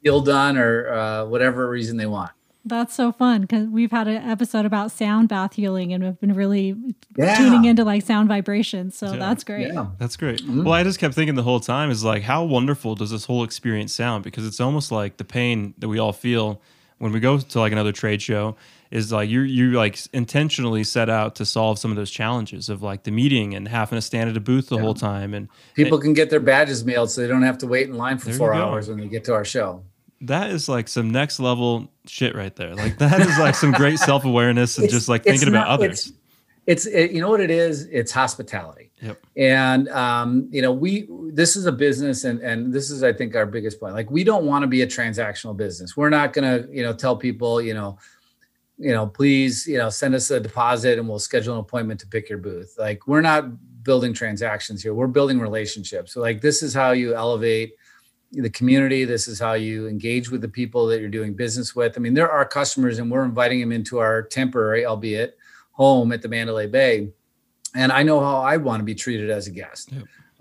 [0.01, 2.31] feel done, or uh, whatever reason they want.
[2.65, 6.33] That's so fun because we've had an episode about sound bath healing and we've been
[6.33, 6.75] really
[7.17, 7.35] yeah.
[7.35, 8.97] tuning into like sound vibrations.
[8.97, 9.19] So yeah.
[9.19, 9.67] that's great.
[9.67, 9.87] Yeah.
[9.97, 10.41] That's great.
[10.41, 10.63] Mm-hmm.
[10.63, 13.43] Well, I just kept thinking the whole time is like, how wonderful does this whole
[13.43, 14.23] experience sound?
[14.23, 16.61] Because it's almost like the pain that we all feel
[16.99, 18.55] when we go to like another trade show
[18.93, 22.81] is like you you like intentionally set out to solve some of those challenges of
[22.81, 24.81] like the meeting and having to stand at a booth the yeah.
[24.81, 27.89] whole time and people can get their badges mailed so they don't have to wait
[27.89, 29.83] in line for four hours when they get to our show
[30.21, 32.75] that is like some next level shit right there.
[32.75, 36.07] Like that is like some great self awareness and just like thinking not, about others.
[36.65, 37.85] It's, it's it, you know what it is.
[37.91, 38.89] It's hospitality.
[39.01, 39.21] Yep.
[39.35, 43.35] And um, you know we this is a business, and and this is I think
[43.35, 43.93] our biggest point.
[43.93, 45.97] Like we don't want to be a transactional business.
[45.97, 47.97] We're not gonna you know tell people you know
[48.83, 52.07] you know please you know send us a deposit and we'll schedule an appointment to
[52.07, 52.75] pick your booth.
[52.77, 53.45] Like we're not
[53.83, 54.93] building transactions here.
[54.93, 56.13] We're building relationships.
[56.13, 57.75] So like this is how you elevate
[58.31, 59.05] the community.
[59.05, 61.93] This is how you engage with the people that you're doing business with.
[61.95, 65.37] I mean, there are customers, and we're inviting them into our temporary, albeit
[65.71, 67.09] home at the Mandalay Bay.
[67.75, 69.91] And I know how I want to be treated as a guest.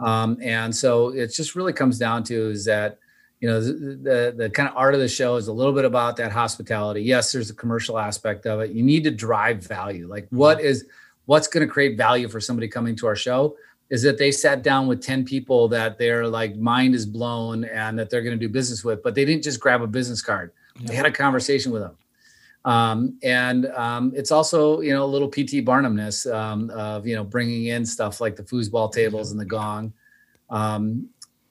[0.00, 2.98] Um, and so it just really comes down to is that
[3.42, 5.85] you know the, the, the kind of art of the show is a little bit
[5.85, 7.02] about that hospitality.
[7.02, 8.70] Yes, there's a commercial aspect of it.
[8.70, 10.07] You need to drive value.
[10.07, 10.87] Like what is
[11.26, 13.57] what's going to create value for somebody coming to our show?
[13.90, 17.98] is that they sat down with 10 people that their like mind is blown and
[17.98, 20.50] that they're going to do business with but they didn't just grab a business card
[20.81, 20.87] yeah.
[20.87, 21.94] they had a conversation with them
[22.64, 27.24] Um, and um, it's also you know a little PT Barnumness um, of you know
[27.24, 29.92] bringing in stuff like the foosball tables and the gong.
[30.48, 31.09] Um,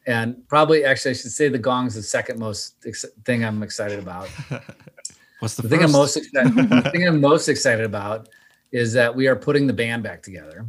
[0.07, 3.61] and probably actually I should say the gong is the second most ex- thing I'm
[3.63, 4.27] excited about.
[5.39, 8.29] What's the, The thing I'm most excited, the thing I'm most excited about
[8.71, 10.65] is that we are putting the band back together.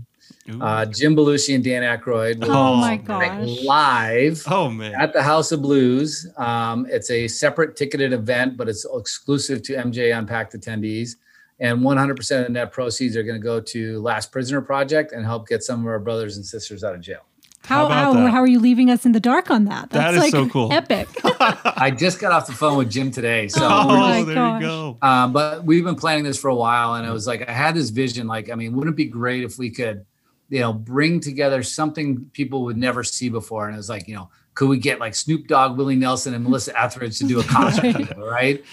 [0.61, 3.47] Uh, Jim Belushi and Dan Aykroyd will Oh, my man.
[3.47, 3.63] gosh.
[3.65, 4.93] live oh man.
[5.01, 6.27] at the House of Blues.
[6.37, 11.17] Um, it's a separate ticketed event, but it's exclusive to MJ Unpacked attendees.
[11.61, 15.25] And 100% of the net proceeds are going to go to Last Prisoner Project and
[15.25, 17.21] help get some of our brothers and sisters out of jail.
[17.65, 18.31] How, How about how, that?
[18.31, 19.91] how are you leaving us in the dark on that?
[19.91, 20.73] That That's like so cool.
[20.73, 21.09] epic.
[21.25, 24.35] I just got off the phone with Jim today, so Oh, we're my oh, there
[24.35, 24.61] gosh.
[24.63, 24.99] you go.
[25.01, 27.75] Um, but we've been planning this for a while, and it was like I had
[27.77, 28.27] this vision.
[28.27, 30.05] Like, I mean, wouldn't it be great if we could,
[30.49, 33.67] you know, bring together something people would never see before?
[33.67, 36.43] And it was like, you know, could we get like Snoop Dogg, Willie Nelson, and
[36.45, 38.19] Melissa Etheridge to do a concert Right.
[38.19, 38.65] right?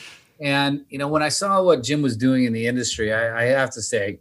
[0.41, 3.45] And you know, when I saw what Jim was doing in the industry, I, I
[3.45, 4.19] have to say,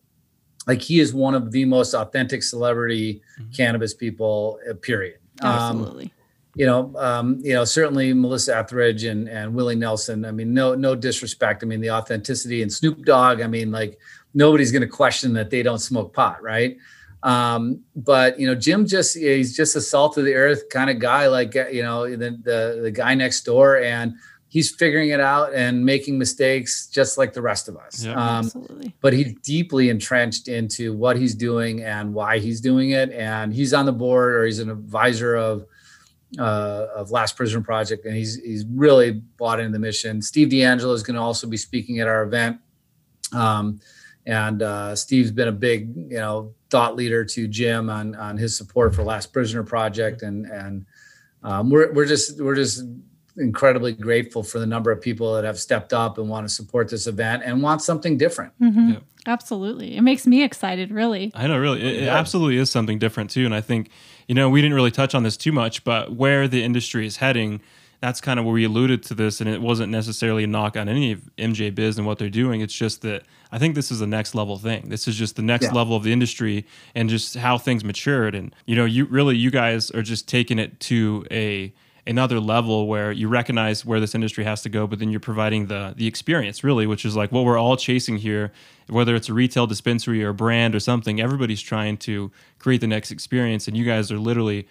[0.68, 3.56] like, he is one of the most authentic celebrity Mhm.
[3.56, 4.60] cannabis people.
[4.70, 5.16] uh, Period.
[5.40, 6.12] Um, Absolutely.
[6.56, 10.24] you know, um, you know, certainly Melissa Etheridge and and Willie Nelson.
[10.24, 11.62] I mean, no no disrespect.
[11.62, 13.40] I mean, the authenticity and Snoop Dogg.
[13.40, 13.98] I mean, like
[14.34, 16.76] nobody's going to question that they don't smoke pot, right?
[17.22, 20.98] Um, but you know, Jim just he's just a salt of the earth kind of
[20.98, 24.14] guy, like you know, the the, the guy next door, and
[24.48, 28.04] he's figuring it out and making mistakes just like the rest of us.
[28.04, 28.12] Yeah.
[28.12, 28.94] Um, Absolutely.
[29.00, 33.12] but he's deeply entrenched into what he's doing and why he's doing it.
[33.12, 35.66] And he's on the board or he's an advisor of
[36.38, 40.20] uh, of Last Prisoner Project, and he's he's really bought into the mission.
[40.20, 42.58] Steve DeAngelo is going to also be speaking at our event,
[43.32, 43.80] um,
[44.26, 48.54] and uh, Steve's been a big you know thought leader to Jim on on his
[48.54, 50.84] support for Last Prisoner Project, and and
[51.42, 52.84] um, we're we're just we're just
[53.38, 56.88] incredibly grateful for the number of people that have stepped up and want to support
[56.88, 58.52] this event and want something different.
[58.60, 58.92] Mhm.
[58.94, 58.98] Yeah.
[59.26, 59.96] Absolutely.
[59.96, 61.30] It makes me excited, really.
[61.34, 61.82] I know, really.
[61.82, 63.44] It, it absolutely is something different, too.
[63.44, 63.90] And I think,
[64.26, 67.18] you know, we didn't really touch on this too much, but where the industry is
[67.18, 67.60] heading,
[68.00, 69.40] that's kind of where we alluded to this.
[69.42, 72.62] And it wasn't necessarily a knock on any of MJ Biz and what they're doing.
[72.62, 73.22] It's just that
[73.52, 74.88] I think this is the next level thing.
[74.88, 75.72] This is just the next Yeah.
[75.72, 78.34] level of the industry and just how things matured.
[78.34, 81.72] And, you know, you really, you guys are just taking it to a,
[82.08, 85.66] another level where you recognize where this industry has to go, but then you're providing
[85.66, 88.50] the the experience really, which is like what we're all chasing here,
[88.88, 91.20] whether it's a retail dispensary or a brand or something.
[91.20, 94.66] Everybody's trying to create the next experience, and you guys are literally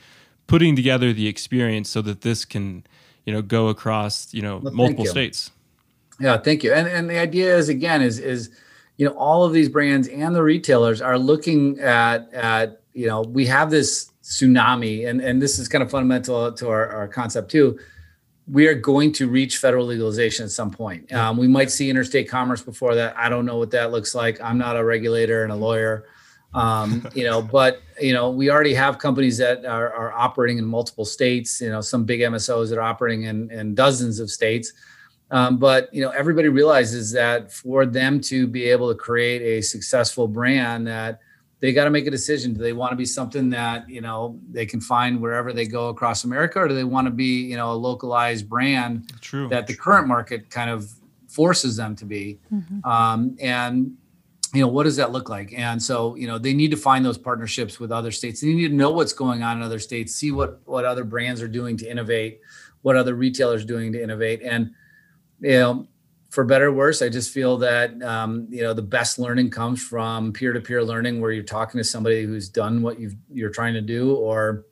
[0.47, 2.85] putting together the experience so that this can,
[3.25, 5.11] you know, go across you know Well, multiple you.
[5.11, 5.51] states.
[6.19, 6.73] Yeah, thank you.
[6.73, 8.49] And and the idea is again is is
[8.97, 13.21] you know all of these brands and the retailers are looking at at you know
[13.21, 17.49] we have this tsunami and and this is kind of fundamental to our, our concept
[17.49, 17.79] too.
[18.49, 21.11] We are going to reach federal legalization at some point.
[21.13, 23.17] Um, we might see interstate commerce before that.
[23.17, 24.39] I don't know what that looks like.
[24.41, 26.05] I'm not a regulator and a lawyer,
[26.53, 30.65] um, you know, but you know we already have companies that are, are operating in
[30.65, 31.61] multiple states.
[31.61, 34.73] You know, some big MSOs that are operating in, in dozens of states.
[35.31, 39.61] Um, but you know, everybody realizes that for them to be able to create a
[39.61, 41.19] successful brand, that
[41.59, 42.53] they got to make a decision.
[42.53, 45.89] Do they want to be something that you know they can find wherever they go
[45.89, 49.47] across America, or do they want to be you know a localized brand True.
[49.49, 50.91] that the current market kind of
[51.27, 52.39] forces them to be?
[52.53, 52.85] Mhm.
[52.85, 53.95] Um, and
[54.53, 55.53] you know, what does that look like?
[55.57, 58.39] And so you know, they need to find those partnerships with other states.
[58.41, 61.41] They need to know what's going on in other states, see what what other brands
[61.41, 62.39] are doing to innovate,
[62.83, 64.71] what other retailers are doing to innovate, and
[65.41, 65.87] you know
[66.37, 69.81] for better or worse i just feel that um, you know the best learning comes
[69.81, 73.81] from peer-to-peer learning where you're talking to somebody who's done what you've you're trying to
[73.81, 74.63] do or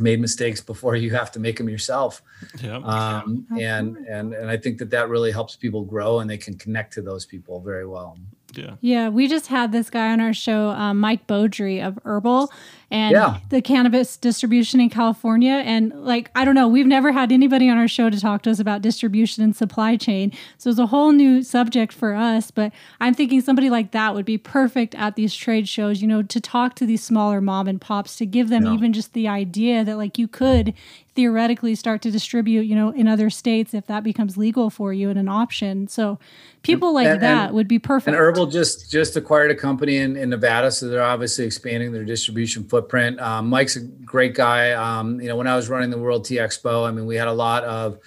[0.00, 2.20] made mistakes before you have to make them yourself
[2.60, 2.78] yeah.
[2.78, 6.58] um, and and and i think that that really helps people grow and they can
[6.58, 8.18] connect to those people very well
[8.54, 8.76] yeah.
[8.80, 12.48] Yeah, we just had this guy on our show, um, Mike Beaudry of Herbl,
[12.90, 13.38] and Yeah.
[13.50, 15.62] the cannabis distribution in California.
[15.64, 18.50] And like, I don't know, we've never had anybody on our show to talk to
[18.50, 20.32] us about distribution and supply chain.
[20.56, 22.50] So it's a whole new subject for us.
[22.50, 26.22] But I'm thinking somebody like that would be perfect at these trade shows, you know,
[26.22, 28.72] to talk to these smaller mom and pops, to give them Yeah.
[28.74, 30.72] even just the idea that like you could
[31.14, 35.10] theoretically start to distribute, you know, in other states if that becomes legal for you
[35.10, 35.88] and an option.
[35.88, 36.18] So
[36.62, 38.16] people like And- that and- would be perfect.
[38.16, 42.04] And Herbl just just acquired a company in, in Nevada, so they're obviously expanding their
[42.04, 42.77] distribution footprint.
[43.20, 44.72] Um, Mike's a great guy.
[44.72, 47.28] Um, you know, when I was running the World Tea Expo, I mean, we had
[47.28, 47.98] a lot of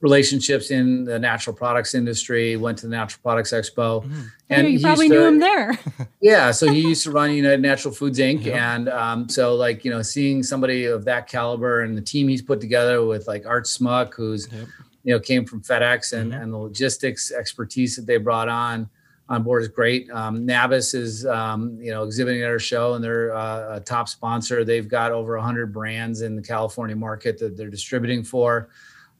[0.00, 2.56] relationships in the natural products industry.
[2.56, 4.30] Went to the Natural Products Expo, Mhm.
[4.48, 5.76] and you probably used knew him there.
[6.20, 8.44] Yeah, so he used to run United Natural Foods Inc.
[8.44, 8.74] Yeah.
[8.74, 12.42] And um, so, like, you know, seeing somebody of that caliber and the team he's
[12.42, 14.66] put together with like Art Smuck, who's Yep.
[15.04, 16.42] you know, came from FedEx and, mm-hmm.
[16.42, 18.88] and the logistics expertise that they brought on
[19.28, 20.10] on board is great.
[20.10, 24.08] Um, Nabis is, um, you know, exhibiting at our show and they're uh, a top
[24.08, 24.64] sponsor.
[24.64, 28.70] They've got over 100 brands in the California market that they're distributing for.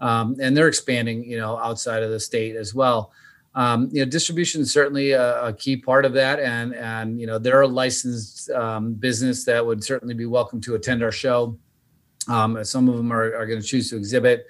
[0.00, 3.12] Um, and they're expanding, you know, outside of the state as well.
[3.54, 7.26] Um, you know, distribution is certainly a, a, key part of that, and and you
[7.26, 11.58] know, they're a licensed um, business that would certainly be welcome to attend our show.
[12.28, 14.46] Um, some of them are, are going to choose to exhibit.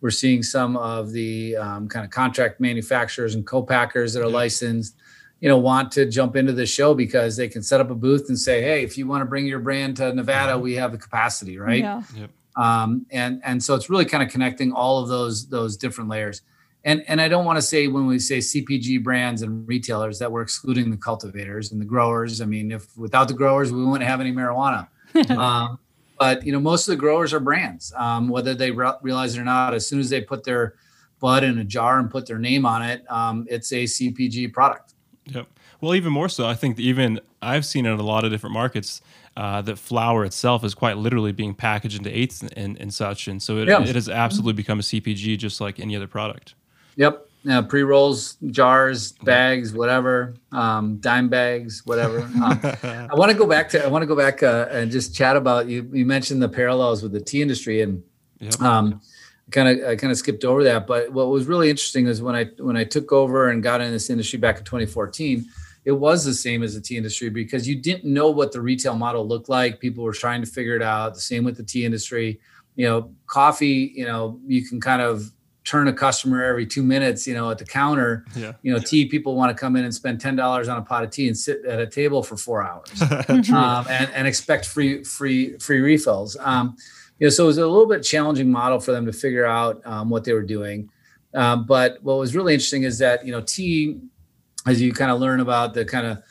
[0.00, 4.96] We're seeing some of the um, kind of contract manufacturers and co-packers that are licensed,
[5.40, 8.28] you know, want to jump into the show because they can set up a booth
[8.28, 10.62] and say, "Hey, if you want to bring your brand to Nevada, mm-hmm.
[10.62, 12.02] we have the capacity, right?" Yeah.
[12.16, 12.30] Yep.
[12.56, 16.42] Um, and and so it's really kind of connecting all of those those different layers.
[16.84, 20.30] And and I don't want to say when we say CPG brands and retailers that
[20.30, 22.40] we're excluding the cultivators and the growers.
[22.40, 24.88] I mean, if without the growers, we wouldn't have any marijuana.
[25.30, 25.78] um,
[26.18, 29.40] but you know, most of the growers are brands, um, whether they re- realize it
[29.40, 29.74] or not.
[29.74, 30.74] As soon as they put their
[31.20, 34.94] bud in a jar and put their name on it, um, it's a CPG product.
[35.26, 35.46] Yep.
[35.80, 39.00] Well, even more so, I think even I've seen in a lot of different markets
[39.36, 43.28] uh, that flour itself is quite literally being packaged into eighths and, and, and such,
[43.28, 43.82] and so it, yeah.
[43.82, 46.54] it has absolutely become a CPG just like any other product.
[46.96, 52.28] Yep uh, pre rolls, jars, bags, whatever, um, dime bags, whatever.
[52.38, 52.60] Um,
[53.10, 55.36] I want to go back to I want to go back uh, and just chat
[55.36, 55.88] about you.
[55.92, 58.02] You mentioned the parallels with the tea industry, and
[58.38, 58.60] yep.
[58.60, 59.00] um,
[59.50, 60.86] kind of I kind of skipped over that.
[60.86, 63.90] But what was really interesting is when I when I took over and got in
[63.90, 65.46] this industry back in 2014.
[65.84, 68.94] It was the same as the tea industry because you didn't know what the retail
[68.94, 69.80] model looked like.
[69.80, 71.14] People were trying to figure it out.
[71.14, 72.40] The same with the tea industry.
[72.76, 73.92] You know, coffee.
[73.94, 75.32] You know, you can kind of
[75.68, 78.24] turn a customer every two minutes, you know, at the counter.
[78.34, 78.52] Yeah.
[78.62, 81.04] You know, tea people want to come in and spend ten dollars on a pot
[81.04, 83.02] of tea and sit at a table for four hours,
[83.52, 86.36] um, and, and expect free free free refills.
[86.40, 86.76] Um,
[87.18, 89.82] you know, so it was a little bit challenging model for them to figure out
[89.84, 90.88] um, what they were doing.
[91.34, 94.00] Um, but what was really interesting is that you know, tea,
[94.66, 96.22] as you kind of learn about the kind of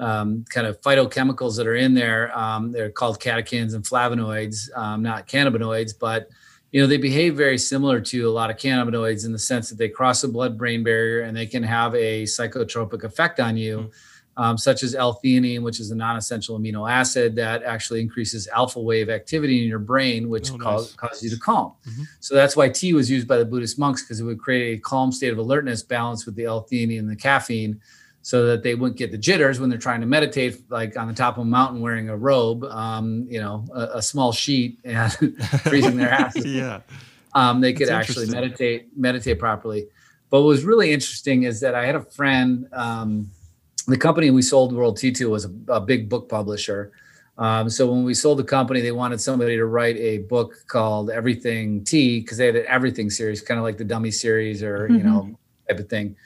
[0.00, 5.28] um, kind of phytochemicals that are in there, um, they're called catechins and flavonoids, not
[5.28, 6.28] cannabinoids, but
[6.72, 9.78] you know they behave very similar to a lot of cannabinoids in the sense that
[9.78, 14.42] they cross the blood-brain barrier and they can have a psychotropic effect on you mm-hmm.
[14.42, 19.08] um, such as l-theanine which is a non-essential amino acid that actually increases alpha wave
[19.08, 20.96] activity in your brain which oh, cause, nice.
[20.96, 22.02] causes you to calm mm-hmm.
[22.20, 24.80] so that's why tea was used by the buddhist monks because it would create a
[24.80, 27.80] calm state of alertness balanced with the l-theanine and the caffeine
[28.22, 31.14] so that they wouldn't get the jitters when they're trying to meditate, like on the
[31.14, 35.12] top of a mountain wearing a robe, um, you know, a, a, small sheet and
[35.62, 36.44] freezing their asses.
[36.46, 36.80] yeah.
[37.34, 39.86] Um, they could actually meditate, meditate properly.
[40.30, 43.30] But what was really interesting is that I had a friend, um,
[43.86, 46.92] the company we sold World Tea to was a, a big book publisher.
[47.38, 51.08] Um, so when we sold the company, they wanted somebody to write a book called
[51.08, 54.88] Everything Tea because they had an Everything series, kind of like the Dummy series or,
[54.88, 54.96] mm-hmm.
[54.96, 55.38] you know,
[55.68, 56.16] type of thing.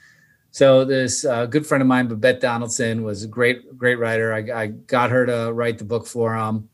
[0.52, 4.34] So this uh, good friend of mine, Babette Donaldson, was a great, great writer.
[4.34, 6.68] I, I, got her to write the book for him,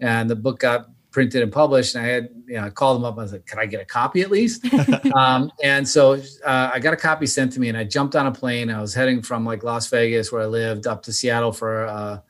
[0.00, 1.94] and the book got printed and published.
[1.94, 3.18] And I had, you know, I called him up.
[3.18, 4.64] I was like, "Can I get a copy at least?"
[5.14, 6.14] um, and so
[6.46, 8.70] uh, I got a copy sent to me, and I jumped on a plane.
[8.70, 12.24] I was heading from like Las Vegas, where I lived, up to Seattle for a,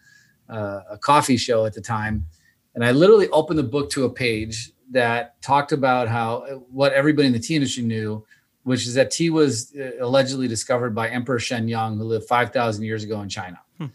[0.49, 0.59] a,
[0.91, 2.27] a coffee show at the time.
[2.75, 7.29] And I literally opened the book to a page that talked about how what everybody
[7.29, 8.25] in the tea industry knew
[8.69, 13.03] which is that tea was uh, allegedly discovered by Emperor Shennong, who lived 5,000 years
[13.03, 13.59] ago in China.
[13.79, 13.87] Hmm.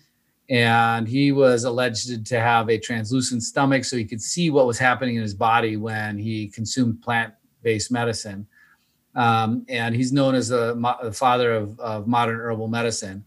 [0.49, 4.79] And he was alleged to have a translucent stomach so he could see what was
[4.79, 8.47] happening in his body when he consumed plant based medicine.
[9.13, 13.23] Um, and he's known as the, the father of, of, modern herbal medicine.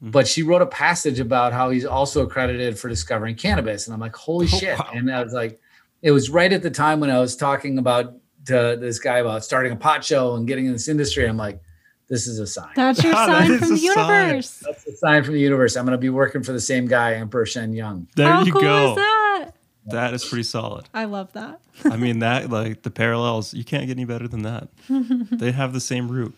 [0.00, 0.10] Hmm.
[0.10, 3.86] But she wrote a passage about how he's also accredited for discovering cannabis.
[3.86, 4.76] And I'm like, holy oh, shit.
[4.76, 4.90] Wow.
[4.92, 5.60] And I was like,
[6.02, 8.16] it was right at the time when I was talking about
[8.48, 11.26] to this guy about starting a pot show and getting in this industry.
[11.26, 11.60] I'm like,
[12.08, 12.72] this is a sign.
[12.74, 14.50] That's your ah, sign from the universe.
[14.50, 14.72] Sign.
[14.72, 15.76] That's a sign from the universe.
[15.76, 18.06] I'm going to be working for the same guy, Emperor Shennong.
[18.16, 18.90] There How you cool go.
[18.90, 19.50] Is that?
[19.86, 20.88] that is pretty solid.
[20.94, 21.60] I love that.
[21.84, 24.68] I mean, that like the parallels, you can't get any better than that.
[24.88, 26.34] they have the same root.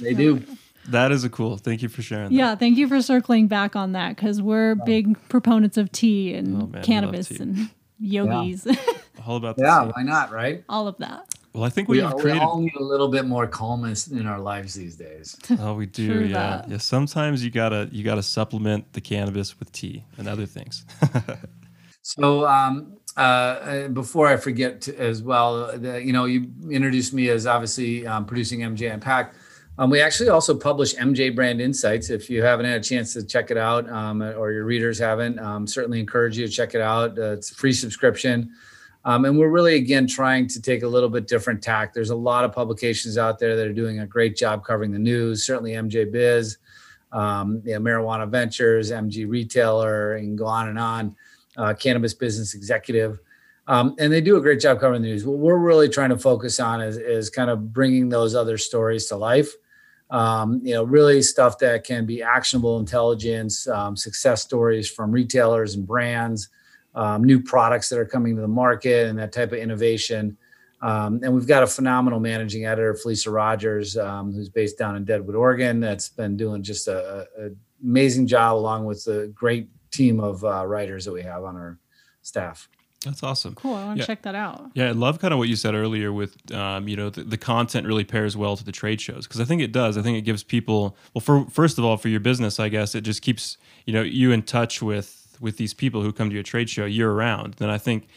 [0.00, 0.42] they do.
[0.88, 1.58] That is a cool.
[1.58, 2.30] Thank you for sharing.
[2.30, 2.34] That.
[2.34, 6.62] Yeah, thank you for circling back on that because we're big proponents of tea and
[6.62, 7.38] oh, man, cannabis tea.
[7.40, 7.70] and
[8.00, 8.66] yogis.
[8.66, 8.74] Yeah.
[9.28, 10.64] All about the yeah, why not, right?
[10.68, 11.34] All of that.
[11.52, 12.40] Well, I think we, we have created.
[12.40, 15.36] We all need a little bit more calmness in our lives these days.
[15.60, 16.24] Oh, we do.
[16.24, 16.68] yeah, that.
[16.68, 16.78] yeah.
[16.78, 20.86] Sometimes you gotta you gotta supplement the cannabis with tea and other things.
[22.02, 27.28] so, um, uh, before I forget to, as well, the, you know, you introduced me
[27.28, 29.36] as obviously um, producing MJ Unpacked.
[29.78, 32.08] Um, we actually also publish MJ Brand Insights.
[32.08, 35.38] If you haven't had a chance to check it out, um, or your readers haven't,
[35.38, 37.18] um, certainly encourage you to check it out.
[37.18, 38.52] Uh, it's a free subscription.
[39.04, 41.94] Um, and we're really, again, trying to take a little bit different tack.
[41.94, 44.98] There's a lot of publications out there that are doing a great job covering the
[44.98, 45.46] news.
[45.46, 46.58] Certainly, MJ Biz,
[47.12, 51.16] um, Marijuana Ventures, MG Retailer, and go on and on.
[51.56, 53.18] Uh, Cannabis Business Executive.
[53.66, 55.26] Um, and they do a great job covering the news.
[55.26, 59.06] What we're really trying to focus on is, is kind of bringing those other stories
[59.06, 59.52] to life.
[60.10, 65.74] Um, you know, really stuff that can be actionable intelligence, um, success stories from retailers
[65.74, 66.48] and brands,
[66.94, 70.36] um, new products that are coming to the market, and that type of innovation.
[70.80, 75.04] Um, and we've got a phenomenal managing editor, Felisa Rogers, um, who's based down in
[75.04, 77.50] Deadwood, Oregon, that's been doing just a, a
[77.82, 81.78] amazing job along with the great team of uh, writers that we have on our
[82.22, 82.68] staff.
[83.04, 83.54] That's awesome.
[83.54, 83.74] Cool.
[83.74, 84.06] I want to yeah.
[84.06, 84.70] check that out.
[84.74, 87.36] Yeah, I love kind of what you said earlier with, um, you know, the, the,
[87.36, 89.96] content really pairs well to the trade shows because I think it does.
[89.96, 92.96] I think it gives people, well, for first of all, for your business, I guess
[92.96, 96.34] it just keeps, you know, you in touch with with these people who come to
[96.34, 97.54] your trade show year round.
[97.54, 98.08] Then I think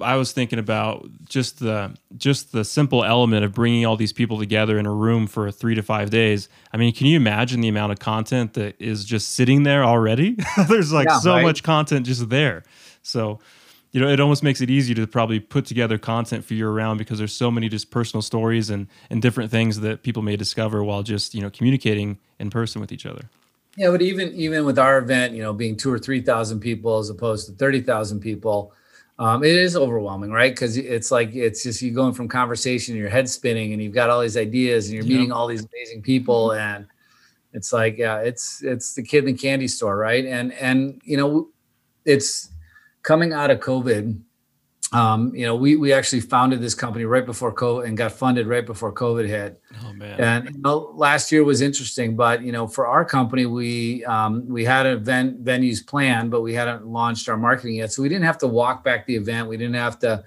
[0.00, 4.38] I was thinking about just the just the simple element of bringing all these people
[4.38, 6.48] together in a room for three to five days.
[6.72, 10.36] I mean, can you imagine the amount of content that is just sitting there already?
[10.68, 11.42] There's like yeah, so right?
[11.42, 12.64] much content just there.
[13.02, 13.38] So
[13.92, 16.98] you know, it almost makes it easy to probably put together content for year round
[16.98, 20.84] because there's so many just personal stories and and different things that people may discover
[20.84, 23.30] while just you know communicating in person with each other.
[23.76, 26.98] Yeah, but even even with our event, you know, being two or three thousand people
[26.98, 28.72] as opposed to thirty thousand people,
[29.18, 30.52] um, it is overwhelming, right?
[30.52, 34.08] Because it's like it's just you going from conversation, your head spinning, and you've got
[34.08, 36.60] all these ideas, and you're meeting all these amazing people, mm-hmm.
[36.60, 36.86] and
[37.52, 40.24] it's like yeah, it's it's the kid in the candy store, right?
[40.24, 41.48] And and you know,
[42.06, 42.50] it's
[43.02, 44.18] coming out of COVID,
[44.92, 48.46] um, you know, we we actually founded this company right before COVID and got funded
[48.46, 49.60] right before COVID hit.
[49.84, 50.20] Oh man!
[50.20, 54.46] And you know, last year was interesting, but you know, for our company, we um,
[54.48, 58.08] we had an event venues planned, but we hadn't launched our marketing yet, so we
[58.08, 59.48] didn't have to walk back the event.
[59.48, 60.22] We didn't have to,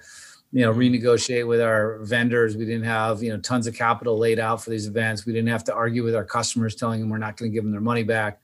[0.52, 2.54] you know, renegotiate with our vendors.
[2.54, 5.24] We didn't have you know tons of capital laid out for these events.
[5.24, 7.64] We didn't have to argue with our customers, telling them we're not going to give
[7.64, 8.42] them their money back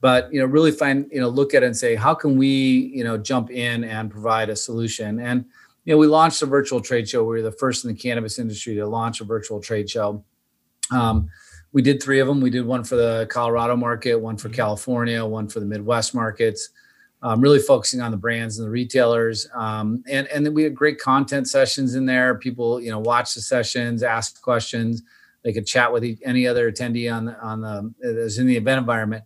[0.00, 2.48] but you know really find you know look at it and say how can we
[2.94, 5.20] you know jump in and provide a solution?
[5.20, 5.44] And
[5.84, 7.22] you know we launched a virtual trade show.
[7.22, 10.24] We were the first in the cannabis industry to launch a virtual trade show.
[10.90, 11.28] Um,
[11.72, 12.40] we did three of them.
[12.40, 16.70] We did one for the colorado market one for california one for the midwest markets
[17.22, 19.48] um, really focusing on the brands and the retailers.
[19.54, 22.36] Um, and and then we had great content sessions in there.
[22.36, 25.02] People you know watch the sessions ask questions.
[25.42, 28.78] They could chat with any other attendee on the on the as in the event
[28.78, 29.24] environment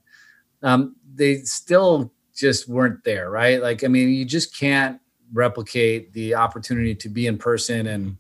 [0.63, 3.61] um, they still just weren't there, right?
[3.61, 5.01] Like, I mean, you just can't
[5.33, 8.17] replicate the opportunity to be in person and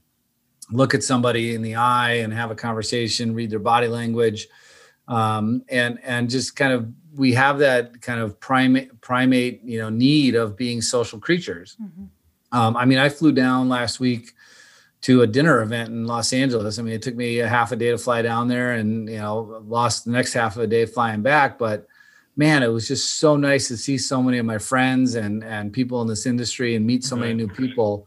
[0.70, 4.48] look at somebody in the eye and have a conversation, read their body language,
[5.08, 9.90] um, and and just kind of we have that kind of primate primate you know
[9.90, 11.76] need of being social creatures.
[11.82, 12.04] Mm-hmm.
[12.56, 14.32] Um, I mean, I flew down last week
[15.02, 16.78] to a dinner event in Los Angeles.
[16.78, 19.18] I mean, it took me a half a day to fly down there, and you
[19.18, 21.86] know, lost the next half of a day flying back, but
[22.36, 25.72] man, it was just so nice to see so many of my friends and and
[25.72, 28.06] people in this industry and meet so many new people.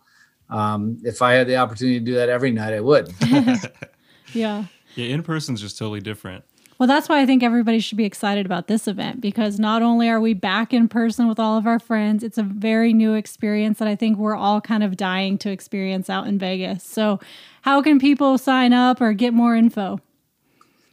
[0.50, 3.12] Um, if I had the opportunity to do that every night, I would.
[4.34, 4.66] yeah.
[4.96, 6.44] Yeah, in person is just totally different.
[6.78, 10.10] Well, that's why I think everybody should be excited about this event because not only
[10.10, 13.80] are we back in person with all of our friends, it's a very new experience
[13.80, 16.84] that I think we're all kind of dying to experience out in Vegas.
[16.84, 17.20] So,
[17.62, 20.00] how can people sign up or get more info?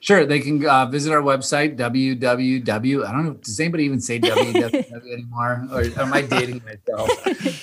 [0.03, 3.07] Sure, they can uh, visit our website www.
[3.07, 3.35] I don't know.
[3.35, 7.09] Does anybody even say www anymore, or am I dating myself?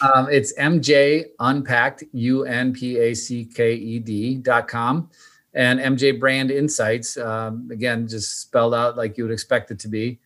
[0.02, 5.10] Um, it's MJ Unpacked U N P A C K E D dot com,
[5.54, 7.18] and MJ Brand Insights.
[7.18, 10.18] Um, again, just spelled out like you would expect it to be,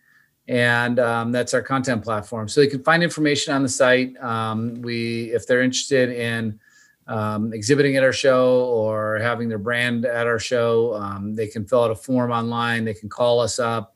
[0.48, 2.48] and um, that's our content platform.
[2.48, 4.16] So they can find information on the site.
[4.22, 6.60] Um, we, if they're interested in
[7.08, 11.66] um, exhibiting at our show or having their brand at our show, um, they can
[11.66, 12.86] fill out a form online.
[12.86, 13.96] They can call us up.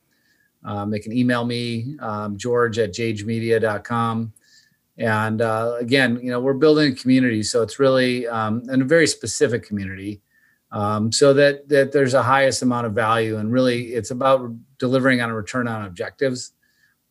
[0.64, 4.34] Um, they can email me, um, George at jagemedia.com.
[4.98, 8.86] And uh, again, you know, we're building a community, so it's really um, and a
[8.86, 10.22] very specific community,
[10.72, 15.22] um, so that that there's a highest amount of value, and really, it's about delivering
[15.22, 16.54] on a return on objectives,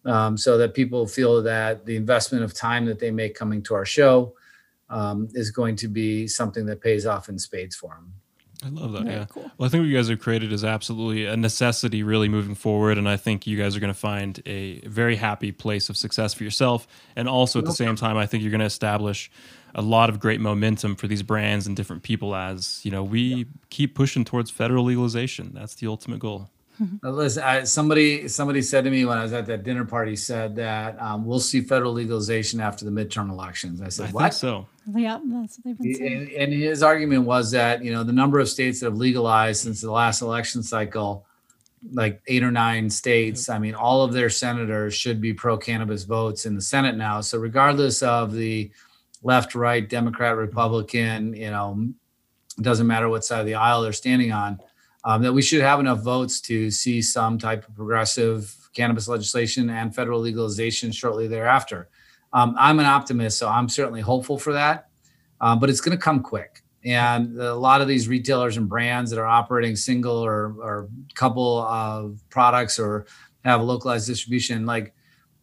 [0.05, 3.85] so that people feel that the investment of time that they make coming to our
[3.85, 4.35] show
[4.91, 8.13] um, is going to be something that pays off in spades for them.
[8.65, 9.03] I love that.
[9.03, 9.27] Very yeah.
[9.29, 9.51] Cool.
[9.59, 12.97] Well, I think what you guys have created is absolutely a necessity really moving forward.
[12.97, 16.33] And I think you guys are going to find a very happy place of success
[16.33, 16.87] for yourself.
[17.17, 19.31] And also at the same time, I think you're going to establish
[19.75, 23.21] a lot of great momentum for these brands and different people as, you know, we
[23.21, 23.45] yeah.
[23.69, 25.51] keep pushing towards federal legalization.
[25.53, 26.49] That's the ultimate goal.
[27.03, 30.57] Listen, I, somebody somebody said to me when I was at that dinner party said
[30.57, 33.81] that um, we'll see federal legalization after the midterm elections.
[33.81, 36.13] I said, I "What?" so Yeah, that's what they've been saying.
[36.13, 39.63] And, and his argument was that you know the number of states that have legalized
[39.63, 41.27] since the last election cycle,
[41.93, 43.49] like eight or nine states.
[43.49, 47.21] I mean, all of their senators should be pro cannabis votes in the Senate now.
[47.21, 48.71] So regardless of the
[49.23, 51.89] left, right, Democrat, Republican, you know,
[52.59, 54.59] it doesn't matter what side of the aisle they're standing on.
[55.05, 59.71] Um, that we should have enough votes to see some type of progressive cannabis legislation
[59.71, 61.89] and federal legalization shortly thereafter.
[62.37, 64.89] Um, I'm an optimist, so I'm certainly hopeful for that,
[65.41, 66.63] um, but it's going to come quick.
[66.85, 71.61] And a lot of these retailers and brands that are operating single or, or couple
[71.63, 73.07] of products or
[73.43, 74.95] have a localized distribution, like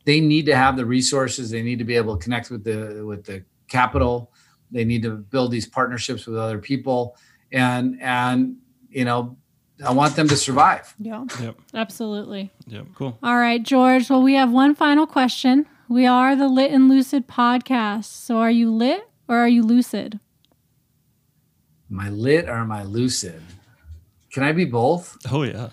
[0.05, 1.49] they need to have the resources.
[1.49, 4.31] They need to be able to connect with the with the capital.
[4.69, 7.17] They need to build these partnerships with other people,
[7.51, 8.57] and and
[8.89, 9.35] you know
[9.83, 10.93] I want them to survive.
[10.99, 11.55] Yeah, Yep.
[11.73, 12.51] absolutely.
[12.67, 12.85] Yep.
[12.93, 13.17] Cool.
[13.23, 14.11] All right, George.
[14.11, 15.65] Well, we have one final question.
[15.89, 18.05] We are the Lit and Lucid podcast.
[18.05, 20.19] So are you lit or are you lucid?
[21.91, 23.41] Am I lit or am I lucid?
[24.31, 25.17] Can I be both?
[25.31, 25.69] Oh yeah.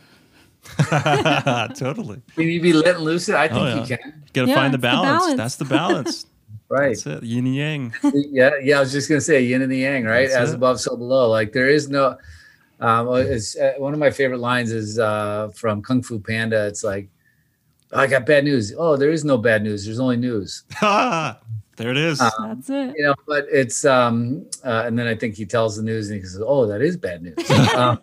[1.74, 2.20] totally.
[2.34, 3.34] Can you be lit and lucid?
[3.34, 3.80] I think Oh, yeah.
[3.80, 4.22] you can.
[4.32, 5.22] Got to Yeah, find the it's the balance.
[5.22, 5.36] balance.
[5.36, 6.26] That's the balance.
[6.68, 6.90] Right.
[6.90, 7.22] That's it.
[7.24, 7.94] Yin and yang.
[8.30, 8.76] yeah, yeah.
[8.76, 10.28] I was just gonna say yin and the yang, right?
[10.28, 10.54] That's As it.
[10.54, 11.28] above, so below.
[11.28, 12.16] Like there is no.
[12.78, 16.68] Um, it's uh, one of my favorite lines is uh, from Kung Fu Panda.
[16.68, 17.08] It's like,
[17.92, 18.72] I got bad news.
[18.76, 19.84] Oh, there is no bad news.
[19.84, 20.64] There's only news.
[20.80, 21.36] there
[21.78, 22.20] it is.
[22.20, 22.94] Uh, That's it.
[22.96, 26.20] You know, but it's um, uh, and then I think he tells the news and
[26.20, 28.00] he says, "Oh, that is bad news." um,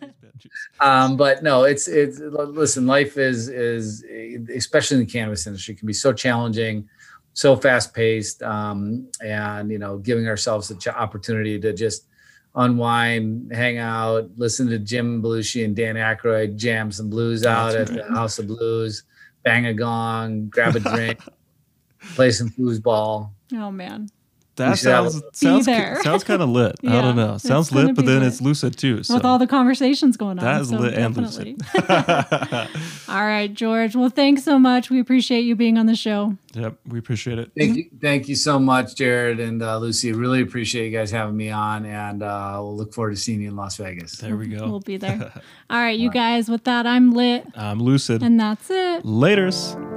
[0.80, 2.86] um, but no, it's it's listen.
[2.86, 4.04] Life is is
[4.54, 6.88] especially in the cannabis industry can be so challenging,
[7.34, 12.08] so fast paced, um, and you know, giving ourselves the ch- opportunity to just
[12.56, 17.92] unwind, hang out, listen to Jim Belushi and Dan Aykroyd jam some blues out That's
[17.92, 18.08] at right.
[18.08, 19.04] the House of Blues,
[19.48, 21.22] bang a gong, grab a drink,
[22.16, 23.32] play some foosball.
[23.54, 24.10] Oh man.
[24.58, 26.02] That should have sounds sounds there.
[26.04, 26.76] sounds kind of lit.
[26.86, 27.38] I don't know.
[27.38, 28.28] Sounds lit, but then lit.
[28.28, 29.04] it's lucid too.
[29.04, 30.46] So With all the conversations going on.
[30.46, 31.60] that is so lit and lucid.
[33.10, 33.96] All right, George.
[33.96, 34.90] Well, thanks so much.
[34.90, 36.36] We appreciate you being on the show.
[36.54, 37.52] yep, we appreciate it.
[37.58, 40.12] Thank you, thank you so much, Jared and uh, Lucy.
[40.12, 43.50] Really appreciate you guys having me on, and uh, we'll look forward to seeing you
[43.50, 44.18] in Las Vegas.
[44.18, 44.68] There we go.
[44.68, 45.32] We'll be there.
[45.70, 46.50] All right, you guys.
[46.50, 48.22] With that, I'm lit, I'm lucid.
[48.24, 49.04] and that's it.
[49.04, 49.97] Laters.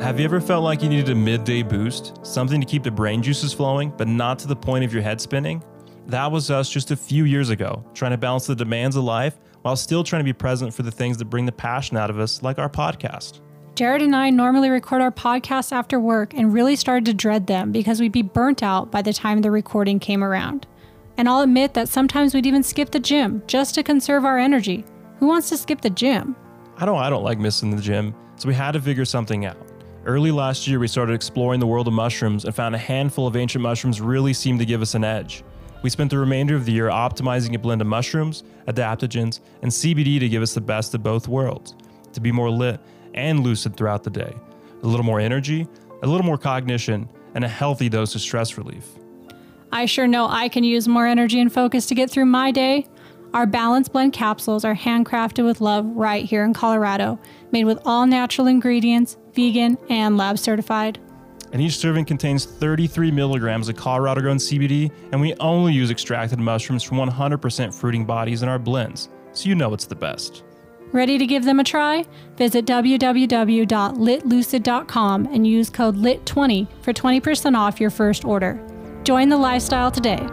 [0.00, 2.24] Have you ever felt like you needed a midday boost?
[2.24, 5.20] Something to keep the brain juices flowing, but not to the point of your head
[5.20, 5.62] spinning?
[6.06, 9.38] That was us just a few years ago, trying to balance the demands of life
[9.62, 12.18] while still trying to be present for the things that bring the passion out of
[12.20, 13.40] us, like our podcast.
[13.74, 17.72] Jared and I normally record our podcasts after work and really started to dread them
[17.72, 20.66] because we'd be burnt out by the time the recording came around.
[21.16, 24.84] And I'll admit that sometimes we'd even skip the gym just to conserve our energy.
[25.18, 26.36] Who wants to skip the gym?
[26.76, 29.67] I don't I don't like missing the gym, so we had to figure something out.
[30.08, 33.36] Early last year, we started exploring the world of mushrooms and found a handful of
[33.36, 35.44] ancient mushrooms really seemed to give us an edge.
[35.82, 40.18] We spent the remainder of the year optimizing a blend of mushrooms, adaptogens, and CBD
[40.18, 41.74] to give us the best of both worlds,
[42.14, 42.80] to be more lit
[43.12, 44.34] and lucid throughout the day.
[44.82, 45.68] A little more energy,
[46.02, 48.86] a little more cognition, and a healthy dose of stress relief.
[49.72, 52.86] I sure know I can use more energy and focus to get through my day.
[53.34, 57.18] Our Balance Blend capsules are handcrafted with love right here in Colorado,
[57.52, 60.98] made with all natural ingredients, vegan, and lab certified.
[61.52, 66.38] And each serving contains 33 milligrams of Colorado grown CBD, and we only use extracted
[66.38, 70.42] mushrooms from 100% fruiting bodies in our blends, so you know it's the best.
[70.92, 72.04] Ready to give them a try?
[72.36, 78.58] Visit www.litlucid.com and use code LIT20 for 20% off your first order.
[79.04, 80.26] Join the lifestyle today.